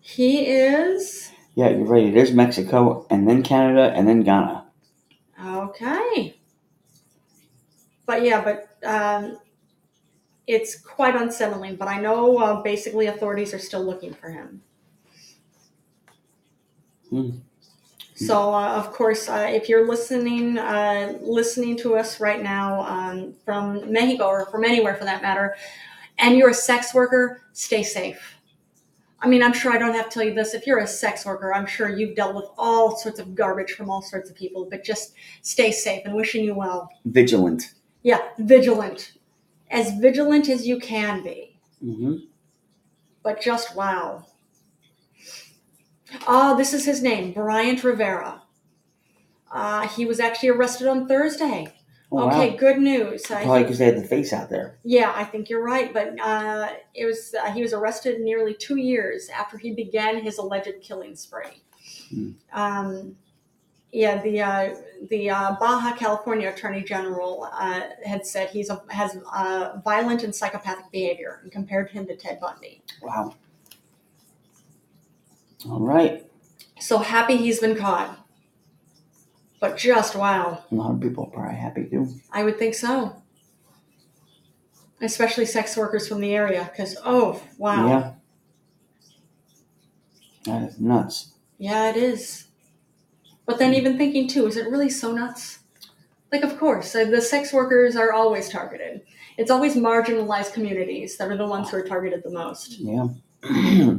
He 0.00 0.46
is 0.46 1.30
Yeah, 1.54 1.70
you're 1.70 1.84
right. 1.84 2.14
There's 2.14 2.32
Mexico, 2.32 3.06
and 3.10 3.28
then 3.28 3.42
Canada, 3.42 3.92
and 3.94 4.08
then 4.08 4.22
Ghana. 4.22 4.64
okay. 5.44 6.39
But 8.10 8.24
yeah, 8.24 8.42
but 8.42 8.76
um, 8.84 9.38
it's 10.48 10.80
quite 10.80 11.14
unsettling. 11.14 11.76
But 11.76 11.86
I 11.86 12.00
know 12.00 12.38
uh, 12.38 12.60
basically 12.60 13.06
authorities 13.06 13.54
are 13.54 13.60
still 13.60 13.84
looking 13.84 14.12
for 14.12 14.30
him. 14.30 14.62
Hmm. 17.08 17.30
So 18.16 18.52
uh, 18.52 18.72
of 18.72 18.92
course, 18.92 19.28
uh, 19.28 19.46
if 19.48 19.68
you're 19.68 19.86
listening, 19.86 20.58
uh, 20.58 21.18
listening 21.22 21.76
to 21.78 21.94
us 21.94 22.18
right 22.18 22.42
now 22.42 22.80
um, 22.80 23.34
from 23.44 23.92
Mexico 23.92 24.26
or 24.26 24.46
from 24.46 24.64
anywhere 24.64 24.96
for 24.96 25.04
that 25.04 25.22
matter, 25.22 25.54
and 26.18 26.36
you're 26.36 26.50
a 26.50 26.54
sex 26.54 26.92
worker, 26.92 27.42
stay 27.52 27.84
safe. 27.84 28.40
I 29.20 29.28
mean, 29.28 29.42
I'm 29.42 29.52
sure 29.52 29.70
I 29.70 29.78
don't 29.78 29.94
have 29.94 30.08
to 30.08 30.14
tell 30.14 30.24
you 30.24 30.34
this. 30.34 30.54
If 30.54 30.66
you're 30.66 30.78
a 30.80 30.86
sex 30.86 31.24
worker, 31.24 31.54
I'm 31.54 31.66
sure 31.66 31.88
you've 31.88 32.16
dealt 32.16 32.34
with 32.34 32.46
all 32.58 32.96
sorts 32.96 33.20
of 33.20 33.36
garbage 33.36 33.74
from 33.74 33.88
all 33.88 34.02
sorts 34.02 34.30
of 34.30 34.34
people. 34.34 34.66
But 34.68 34.82
just 34.82 35.14
stay 35.42 35.70
safe 35.70 36.02
and 36.06 36.16
wishing 36.16 36.42
you 36.42 36.56
well. 36.56 36.88
Vigilant. 37.04 37.74
Yeah, 38.02 38.20
vigilant, 38.38 39.12
as 39.70 39.92
vigilant 39.98 40.48
as 40.48 40.66
you 40.66 40.78
can 40.78 41.22
be. 41.22 41.58
hmm 41.80 42.14
But 43.22 43.40
just 43.40 43.76
wow. 43.76 44.26
Oh, 46.26 46.56
this 46.56 46.72
is 46.74 46.84
his 46.84 47.02
name, 47.02 47.32
Bryant 47.32 47.84
Rivera. 47.84 48.42
Uh, 49.52 49.86
he 49.88 50.04
was 50.06 50.20
actually 50.20 50.48
arrested 50.50 50.86
on 50.88 51.06
Thursday. 51.06 51.72
Oh, 52.12 52.28
okay, 52.28 52.50
wow. 52.50 52.56
good 52.56 52.78
news. 52.78 53.30
Uh, 53.30 53.42
Probably 53.42 53.62
because 53.62 53.78
they 53.78 53.84
had 53.84 53.96
the 53.96 54.06
face 54.06 54.32
out 54.32 54.50
there. 54.50 54.78
yeah, 54.82 55.12
I 55.14 55.22
think 55.22 55.48
you're 55.48 55.62
right. 55.62 55.92
But 55.92 56.18
uh, 56.20 56.70
it 56.94 57.04
was 57.06 57.34
uh, 57.40 57.52
he 57.52 57.62
was 57.62 57.72
arrested 57.72 58.20
nearly 58.20 58.54
two 58.54 58.76
years 58.76 59.28
after 59.28 59.56
he 59.58 59.72
began 59.72 60.20
his 60.20 60.38
alleged 60.38 60.80
killing 60.82 61.14
spree. 61.14 61.62
Hmm. 62.08 62.30
Um, 62.52 63.16
yeah, 63.92 64.22
the 64.22 64.40
uh, 64.40 64.74
the 65.08 65.30
uh, 65.30 65.56
Baja 65.58 65.96
California 65.96 66.48
Attorney 66.50 66.82
General 66.82 67.48
uh, 67.52 67.82
had 68.04 68.24
said 68.24 68.50
he's 68.50 68.70
a, 68.70 68.82
has 68.88 69.18
uh, 69.32 69.80
violent 69.84 70.22
and 70.22 70.34
psychopathic 70.34 70.90
behavior 70.92 71.40
and 71.42 71.50
compared 71.50 71.90
him 71.90 72.06
to 72.06 72.16
Ted 72.16 72.38
Bundy. 72.40 72.82
Wow. 73.02 73.34
All 75.68 75.80
right. 75.80 76.24
So 76.78 76.98
happy 76.98 77.36
he's 77.36 77.60
been 77.60 77.76
caught. 77.76 78.16
But 79.60 79.76
just 79.76 80.14
wow, 80.16 80.64
A 80.70 80.74
lot 80.74 80.92
of 80.92 81.00
people 81.00 81.24
are 81.24 81.30
probably 81.30 81.56
happy 81.56 81.84
too. 81.84 82.08
I 82.32 82.44
would 82.44 82.58
think 82.58 82.74
so. 82.74 83.16
Especially 85.02 85.46
sex 85.46 85.76
workers 85.76 86.08
from 86.08 86.20
the 86.20 86.34
area, 86.34 86.70
because 86.70 86.96
oh 87.04 87.42
wow, 87.58 87.88
Yeah. 87.88 88.12
That 90.44 90.62
is 90.62 90.80
nuts. 90.80 91.34
Yeah, 91.58 91.90
it 91.90 91.96
is. 91.96 92.46
But 93.50 93.58
then 93.58 93.74
even 93.74 93.98
thinking 93.98 94.28
too, 94.28 94.46
is 94.46 94.56
it 94.56 94.70
really 94.70 94.88
so 94.88 95.10
nuts? 95.10 95.58
Like, 96.30 96.44
of 96.44 96.56
course, 96.56 96.92
the 96.92 97.20
sex 97.20 97.52
workers 97.52 97.96
are 97.96 98.12
always 98.12 98.48
targeted. 98.48 99.02
It's 99.38 99.50
always 99.50 99.74
marginalized 99.74 100.52
communities 100.52 101.16
that 101.16 101.32
are 101.32 101.36
the 101.36 101.48
ones 101.48 101.68
who 101.68 101.78
are 101.78 101.82
targeted 101.82 102.22
the 102.22 102.30
most. 102.30 102.78
Yeah. 102.78 103.08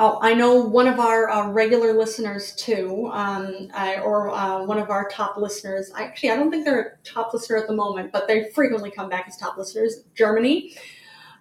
Oh, 0.00 0.20
I 0.22 0.32
know 0.32 0.54
one 0.54 0.86
of 0.86 1.00
our 1.00 1.28
uh, 1.28 1.48
regular 1.48 1.92
listeners 1.92 2.54
too, 2.54 3.10
um, 3.12 3.68
I, 3.74 3.96
or 3.96 4.30
uh, 4.30 4.62
one 4.62 4.78
of 4.78 4.90
our 4.90 5.08
top 5.08 5.36
listeners. 5.36 5.90
Actually, 5.96 6.30
I 6.30 6.36
don't 6.36 6.52
think 6.52 6.64
they're 6.64 6.80
a 6.80 7.04
top 7.04 7.34
listener 7.34 7.56
at 7.56 7.66
the 7.66 7.74
moment, 7.74 8.12
but 8.12 8.28
they 8.28 8.48
frequently 8.54 8.92
come 8.92 9.08
back 9.08 9.24
as 9.26 9.36
top 9.36 9.58
listeners. 9.58 10.04
Germany. 10.14 10.76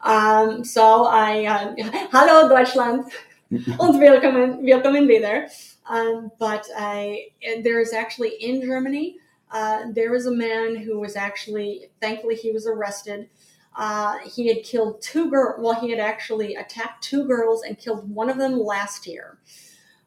Um, 0.02 0.64
so 0.64 1.06
I, 1.06 1.46
uh, 1.46 1.76
hallo 2.12 2.50
Deutschland 2.50 3.12
und 3.52 4.00
willkommen, 4.00 4.66
willkommen 4.66 5.08
wieder. 5.08 5.48
Um, 5.90 6.32
but 6.38 6.68
I, 6.76 7.28
there 7.64 7.80
is 7.80 7.94
actually 7.94 8.32
in 8.42 8.62
Germany, 8.62 9.18
uh, 9.52 9.86
there 9.94 10.12
was 10.12 10.26
a 10.26 10.32
man 10.32 10.76
who 10.76 11.00
was 11.00 11.16
actually, 11.16 11.90
thankfully, 12.02 12.36
he 12.36 12.52
was 12.52 12.68
arrested. 12.68 13.30
Uh, 13.76 14.18
he 14.20 14.48
had 14.48 14.64
killed 14.64 15.02
two 15.02 15.30
girls. 15.30 15.56
Well, 15.60 15.80
he 15.80 15.90
had 15.92 16.00
actually 16.00 16.56
attacked 16.56 17.04
two 17.04 17.26
girls 17.26 17.64
and 17.64 17.78
killed 17.78 18.10
one 18.14 18.30
of 18.30 18.38
them 18.38 18.60
last 18.60 19.08
year. 19.08 19.38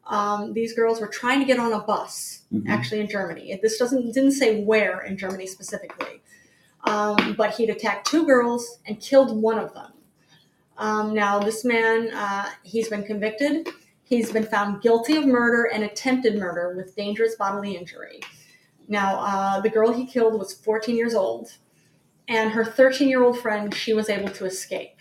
Um, 0.05 0.53
these 0.53 0.73
girls 0.73 0.99
were 0.99 1.07
trying 1.07 1.39
to 1.39 1.45
get 1.45 1.57
on 1.59 1.71
a 1.73 1.79
bus, 1.79 2.41
Mhm. 2.53 2.67
actually 2.67 2.99
in 2.99 3.07
Germany. 3.07 3.57
This 3.61 3.77
doesn't 3.77 4.11
didn't 4.13 4.31
say 4.33 4.61
where 4.63 5.01
in 5.01 5.15
Germany 5.17 5.47
specifically, 5.47 6.21
um, 6.83 7.35
but 7.37 7.55
he'd 7.55 7.69
attacked 7.69 8.07
two 8.07 8.25
girls 8.25 8.79
and 8.85 8.99
killed 8.99 9.41
one 9.41 9.57
of 9.57 9.73
them. 9.73 9.93
Um, 10.77 11.13
now, 11.13 11.39
this 11.39 11.63
man, 11.63 12.09
uh, 12.13 12.49
he's 12.63 12.89
been 12.89 13.03
convicted. 13.03 13.69
He's 14.11 14.29
been 14.29 14.45
found 14.45 14.81
guilty 14.81 15.15
of 15.15 15.25
murder 15.25 15.69
and 15.73 15.85
attempted 15.85 16.37
murder 16.37 16.73
with 16.75 16.97
dangerous 16.97 17.35
bodily 17.35 17.77
injury. 17.77 18.19
Now, 18.89 19.21
uh, 19.21 19.61
the 19.61 19.69
girl 19.69 19.93
he 19.93 20.05
killed 20.05 20.37
was 20.37 20.53
14 20.53 20.97
years 20.97 21.15
old, 21.15 21.53
and 22.27 22.51
her 22.51 22.65
13 22.65 23.07
year 23.07 23.23
old 23.23 23.39
friend, 23.39 23.73
she 23.73 23.93
was 23.93 24.09
able 24.09 24.27
to 24.31 24.43
escape. 24.43 24.97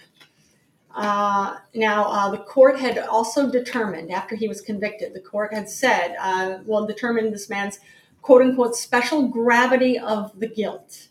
Uh, 0.94 1.56
now, 1.74 2.04
uh, 2.04 2.30
the 2.30 2.38
court 2.38 2.78
had 2.78 2.98
also 2.98 3.50
determined, 3.50 4.12
after 4.12 4.36
he 4.36 4.46
was 4.46 4.60
convicted, 4.60 5.12
the 5.12 5.20
court 5.20 5.52
had 5.52 5.68
said, 5.68 6.14
uh, 6.20 6.58
well, 6.64 6.86
determined 6.86 7.34
this 7.34 7.50
man's 7.50 7.80
quote 8.22 8.42
unquote 8.42 8.76
special 8.76 9.26
gravity 9.26 9.98
of 9.98 10.38
the 10.38 10.46
guilt. 10.46 11.08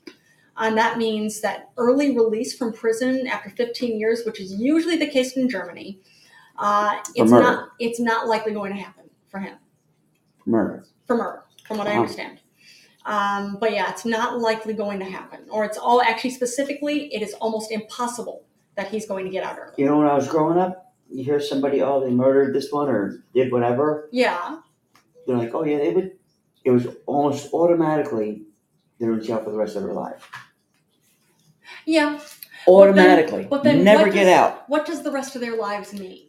And 0.56 0.78
that 0.78 0.98
means 0.98 1.42
that 1.42 1.72
early 1.76 2.16
release 2.16 2.56
from 2.56 2.72
prison 2.72 3.28
after 3.28 3.50
15 3.50 4.00
years, 4.00 4.24
which 4.26 4.40
is 4.40 4.54
usually 4.54 4.96
the 4.96 5.10
case 5.10 5.36
in 5.36 5.50
Germany, 5.50 6.00
uh, 6.60 6.98
it's 7.16 7.32
murder. 7.32 7.44
not 7.44 7.70
it's 7.80 8.00
not 8.00 8.28
likely 8.28 8.54
going 8.54 8.74
to 8.74 8.80
happen 8.80 9.06
for 9.30 9.40
him 9.40 9.58
Murder. 10.46 10.86
for 11.08 11.16
murder, 11.18 11.44
from 11.68 11.78
what 11.78 11.88
I 11.88 11.96
understand. 11.96 12.40
Um, 13.06 13.58
but 13.60 13.72
yeah, 13.72 13.90
it's 13.90 14.06
not 14.06 14.40
likely 14.40 14.74
going 14.74 15.00
to 15.00 15.06
happen, 15.06 15.40
or 15.50 15.64
it's 15.66 15.78
all 15.78 16.02
actually 16.02 16.32
specifically, 16.32 17.14
it 17.14 17.22
is 17.22 17.34
almost 17.36 17.72
impossible 17.72 18.46
that 18.76 18.90
he's 18.90 19.08
going 19.08 19.26
to 19.26 19.32
get 19.32 19.44
out 19.44 19.58
early. 19.58 19.74
You 19.78 19.86
know, 19.86 19.98
when 19.98 20.08
I 20.08 20.14
was 20.16 20.28
growing 20.28 20.60
up, 20.60 20.94
you 21.10 21.24
hear 21.24 21.40
somebody, 21.40 21.82
oh, 21.82 22.00
they 22.04 22.12
murdered 22.12 22.54
this 22.54 22.72
one 22.72 22.88
or 22.90 23.24
did 23.34 23.52
whatever. 23.52 24.10
Yeah, 24.12 24.60
They're 25.26 25.38
like, 25.38 25.54
oh 25.56 25.64
yeah, 25.64 25.78
they 25.78 25.92
would. 25.92 26.12
It 26.66 26.72
was 26.72 26.88
almost 27.08 27.52
automatically 27.54 28.44
they're 29.00 29.14
in 29.14 29.24
jail 29.24 29.42
for 29.44 29.50
the 29.52 29.58
rest 29.58 29.76
of 29.76 29.84
their 29.84 29.94
life. 29.94 30.30
yeah. 31.86 32.20
Automatically, 32.68 33.48
But 33.50 33.64
then 33.64 33.84
never 33.84 34.04
what 34.04 34.14
get 34.14 34.28
out. 34.28 34.70
What 34.70 34.86
does 34.86 35.02
the 35.02 35.10
rest 35.12 35.34
of 35.36 35.42
their 35.42 35.56
lives 35.56 35.94
mean? 35.94 36.28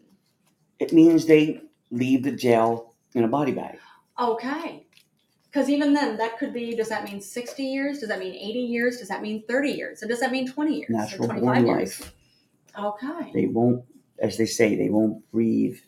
It 0.80 0.92
means 0.92 1.26
they 1.26 1.60
leave 1.90 2.24
the 2.24 2.32
jail 2.32 2.94
in 3.14 3.24
a 3.24 3.28
body 3.28 3.52
bag. 3.52 3.78
Okay. 4.18 4.86
Because 5.44 5.68
even 5.68 5.92
then, 5.92 6.16
that 6.16 6.38
could 6.38 6.52
be, 6.54 6.74
does 6.74 6.88
that 6.88 7.04
mean 7.04 7.20
60 7.20 7.62
years? 7.62 7.98
Does 8.00 8.08
that 8.08 8.18
mean 8.18 8.34
80 8.34 8.58
years? 8.60 8.98
Does 8.98 9.08
that 9.08 9.20
mean 9.20 9.42
30 9.48 9.70
years? 9.72 10.02
Or 10.02 10.06
does 10.06 10.20
that 10.20 10.32
mean 10.32 10.50
20 10.50 10.74
years? 10.74 10.88
Natural 10.90 11.24
or 11.24 11.26
25 11.38 11.42
born 11.42 11.66
years? 11.66 12.00
life. 12.00 12.14
Okay. 12.78 13.30
They 13.34 13.46
won't, 13.46 13.84
as 14.20 14.36
they 14.38 14.46
say, 14.46 14.76
they 14.76 14.88
won't 14.90 15.28
breathe 15.32 15.78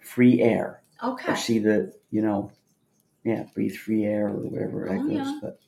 free 0.00 0.40
air 0.40 0.82
Okay. 1.04 1.32
or 1.32 1.36
see 1.36 1.58
the, 1.58 1.92
you 2.10 2.22
know, 2.22 2.50
yeah, 3.24 3.44
breathe 3.52 3.74
free 3.76 4.04
air 4.04 4.28
or 4.28 4.36
whatever 4.36 4.86
that 4.88 5.00
Oh, 5.00 5.06
goes. 5.06 5.16
yeah. 5.16 5.38
But 5.42 5.60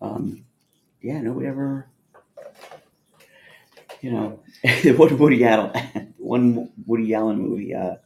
um, 0.00 0.44
yeah, 1.02 1.20
nobody 1.20 1.46
ever, 1.46 1.86
you 4.00 4.10
know, 4.10 4.40
what 4.96 5.12
Woody 5.12 5.44
Allen, 5.44 6.07
one 6.18 6.70
Woody 6.86 7.14
Allen 7.14 7.38
movie. 7.40 7.74
Uh, 7.74 7.96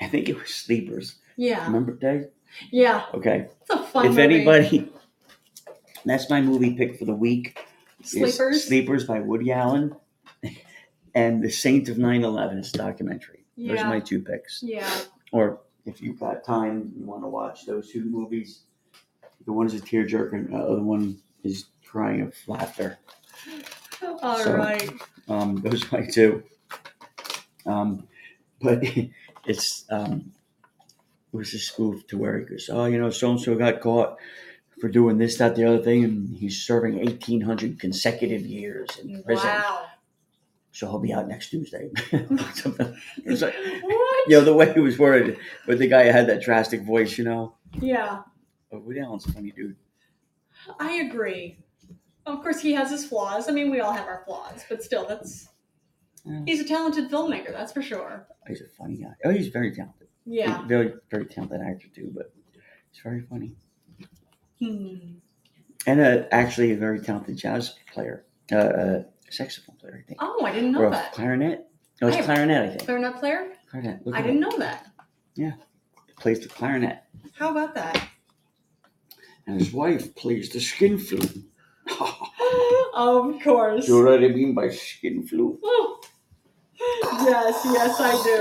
I 0.00 0.08
think 0.08 0.28
it 0.28 0.38
was 0.38 0.48
Sleepers. 0.54 1.16
Yeah. 1.36 1.64
Remember 1.66 1.92
Dave? 1.94 2.26
Yeah. 2.70 3.04
Okay. 3.14 3.48
It's 3.62 3.70
a 3.70 3.82
fun 3.82 4.06
if 4.06 4.10
movie. 4.12 4.22
anybody, 4.22 4.92
that's 6.04 6.28
my 6.30 6.40
movie 6.40 6.74
pick 6.74 6.98
for 6.98 7.04
the 7.04 7.14
week. 7.14 7.58
Sleepers. 8.02 8.64
Sleepers 8.64 9.04
by 9.04 9.20
Woody 9.20 9.52
Allen, 9.52 9.94
and 11.14 11.42
The 11.42 11.50
Saint 11.50 11.88
of 11.88 11.96
9/11 11.98 12.58
is 12.60 12.74
a 12.74 12.78
documentary. 12.78 13.44
Those 13.56 13.78
are 13.80 13.88
my 13.88 14.00
two 14.00 14.20
picks. 14.20 14.62
Yeah. 14.62 14.90
Or 15.30 15.60
if 15.86 16.00
you've 16.02 16.18
got 16.18 16.44
time, 16.44 16.92
you 16.96 17.06
want 17.06 17.22
to 17.22 17.28
watch 17.28 17.64
those 17.66 17.90
two 17.92 18.04
movies. 18.04 18.62
The 19.46 19.52
one 19.52 19.66
is 19.66 19.74
a 19.74 19.80
tearjerker, 19.80 20.32
and 20.32 20.52
the 20.52 20.58
other 20.58 20.82
one 20.82 21.18
is 21.44 21.66
crying 21.84 22.22
of 22.22 22.34
laughter. 22.46 22.98
All 24.22 24.38
So- 24.38 24.56
right. 24.56 24.90
Um, 25.28 25.56
those 25.56 25.84
are 25.92 26.00
my 26.00 26.06
two. 26.06 26.42
Um, 27.66 28.06
but 28.60 28.82
it's 29.46 29.84
um, 29.90 30.32
it 31.32 31.36
was 31.36 31.54
a 31.54 31.58
spoof 31.58 32.06
to 32.08 32.18
where 32.18 32.38
he 32.38 32.44
goes, 32.44 32.68
oh, 32.72 32.84
you 32.86 32.98
know, 33.00 33.10
so 33.10 33.30
and 33.30 33.40
so 33.40 33.54
got 33.54 33.80
caught 33.80 34.18
for 34.80 34.88
doing 34.88 35.18
this, 35.18 35.36
that, 35.38 35.54
the 35.54 35.64
other 35.64 35.82
thing, 35.82 36.02
and 36.04 36.36
he's 36.36 36.60
serving 36.62 36.98
eighteen 37.00 37.40
hundred 37.40 37.78
consecutive 37.78 38.42
years 38.42 38.88
in 39.02 39.22
prison. 39.22 39.46
Wow. 39.46 39.86
So 40.72 40.88
he'll 40.88 40.98
be 41.00 41.12
out 41.12 41.28
next 41.28 41.50
Tuesday. 41.50 41.90
Something- 42.54 42.96
it 43.24 43.30
was 43.30 43.42
like, 43.42 43.54
What? 43.82 44.28
you 44.28 44.38
know, 44.38 44.44
the 44.44 44.54
way 44.54 44.72
he 44.72 44.80
was 44.80 44.98
worded, 44.98 45.36
but 45.66 45.78
the 45.78 45.86
guy 45.86 46.04
had 46.04 46.26
that 46.28 46.40
drastic 46.42 46.82
voice, 46.82 47.18
you 47.18 47.24
know. 47.24 47.54
Yeah. 47.78 48.22
But 48.70 48.82
Woody 48.82 49.00
Allen's 49.00 49.26
a 49.26 49.32
funny 49.32 49.50
dude. 49.50 49.76
I 50.80 50.92
agree. 50.94 51.58
Of 52.24 52.40
course, 52.42 52.60
he 52.60 52.72
has 52.72 52.90
his 52.90 53.04
flaws. 53.04 53.48
I 53.48 53.52
mean, 53.52 53.70
we 53.70 53.80
all 53.80 53.92
have 53.92 54.06
our 54.06 54.22
flaws, 54.24 54.64
but 54.68 54.82
still, 54.82 55.06
that's. 55.06 55.48
Yeah. 56.32 56.40
He's 56.46 56.60
a 56.60 56.64
talented 56.64 57.10
filmmaker, 57.10 57.52
that's 57.52 57.72
for 57.72 57.82
sure. 57.82 58.26
He's 58.48 58.60
a 58.62 58.68
funny 58.78 58.96
guy. 58.96 59.12
Oh, 59.24 59.30
he's 59.30 59.48
very 59.48 59.74
talented. 59.74 60.08
Yeah. 60.24 60.66
Very, 60.66 60.94
very 61.10 61.26
talented 61.26 61.60
actor 61.60 61.88
too, 61.94 62.10
but 62.14 62.32
he's 62.90 63.02
very 63.02 63.20
funny. 63.22 63.52
Hmm. 64.60 64.96
And 65.86 66.00
uh, 66.00 66.24
actually 66.30 66.72
a 66.72 66.76
very 66.76 67.00
talented 67.00 67.36
jazz 67.36 67.74
player, 67.92 68.24
uh, 68.52 68.56
uh, 68.56 69.02
saxophone 69.30 69.76
player, 69.76 70.00
I 70.02 70.06
think. 70.06 70.20
Oh, 70.22 70.44
I 70.44 70.52
didn't 70.52 70.72
know 70.72 70.80
or 70.80 70.86
a 70.86 70.90
that. 70.90 71.12
clarinet. 71.12 71.68
No, 72.00 72.08
it's 72.08 72.16
I- 72.18 72.22
clarinet, 72.22 72.62
I 72.62 72.68
think. 72.70 72.84
Clarinet 72.84 73.16
player? 73.16 73.52
Clarinet. 73.70 74.06
Look 74.06 74.14
I 74.14 74.22
didn't 74.22 74.44
up. 74.44 74.52
know 74.52 74.58
that. 74.58 74.86
Yeah. 75.34 75.52
Plays 76.18 76.40
the 76.40 76.48
clarinet. 76.48 77.02
How 77.34 77.50
about 77.50 77.74
that? 77.74 78.08
And 79.46 79.58
his 79.58 79.72
wife 79.72 80.14
plays 80.14 80.50
the 80.50 80.60
skin 80.60 80.98
flute. 80.98 81.44
of 82.94 83.42
course. 83.42 83.88
you 83.88 84.04
know 84.04 84.10
what 84.12 84.22
I 84.22 84.28
mean 84.28 84.54
by 84.54 84.68
skin 84.70 85.26
flute? 85.26 85.58
Oh. 85.64 86.00
Yes, 87.24 87.60
yes, 87.64 87.96
I 88.00 88.12
do. 88.24 88.38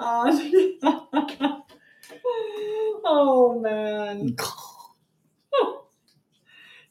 Uh, 0.00 1.60
oh 3.04 3.60
man. 3.60 4.36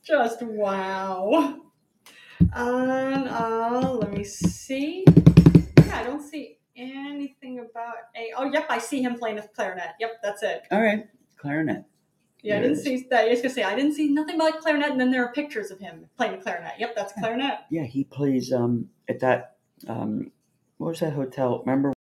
Just 0.03 0.41
wow. 0.41 1.59
And 2.53 3.27
uh, 3.29 3.97
let 4.01 4.13
me 4.13 4.23
see. 4.23 5.03
Yeah, 5.07 5.99
I 5.99 6.03
don't 6.03 6.21
see 6.21 6.57
anything 6.75 7.59
about 7.59 7.95
a. 8.15 8.31
Oh, 8.37 8.45
yep, 8.51 8.65
I 8.69 8.79
see 8.79 9.01
him 9.01 9.15
playing 9.15 9.35
the 9.37 9.43
clarinet. 9.55 9.95
Yep, 9.99 10.11
that's 10.23 10.43
it. 10.43 10.63
All 10.71 10.81
right, 10.81 11.05
clarinet. 11.37 11.85
Yeah, 12.41 12.57
I 12.57 12.61
didn't 12.61 12.77
see 12.77 13.05
that. 13.09 13.25
I 13.25 13.29
was 13.29 13.41
gonna 13.41 13.53
say 13.53 13.63
I 13.63 13.75
didn't 13.75 13.93
see 13.93 14.09
nothing 14.09 14.35
about 14.35 14.61
clarinet, 14.61 14.91
and 14.91 14.99
then 14.99 15.11
there 15.11 15.25
are 15.25 15.33
pictures 15.33 15.71
of 15.71 15.79
him 15.79 16.09
playing 16.17 16.41
clarinet. 16.41 16.73
Yep, 16.79 16.95
that's 16.95 17.13
clarinet. 17.13 17.59
Yeah, 17.69 17.83
he 17.83 18.03
plays 18.05 18.53
um 18.53 18.89
at 19.07 19.19
that 19.19 19.57
um 19.87 20.31
what 20.77 20.89
was 20.89 20.99
that 21.01 21.13
hotel? 21.13 21.59
Remember 21.65 21.93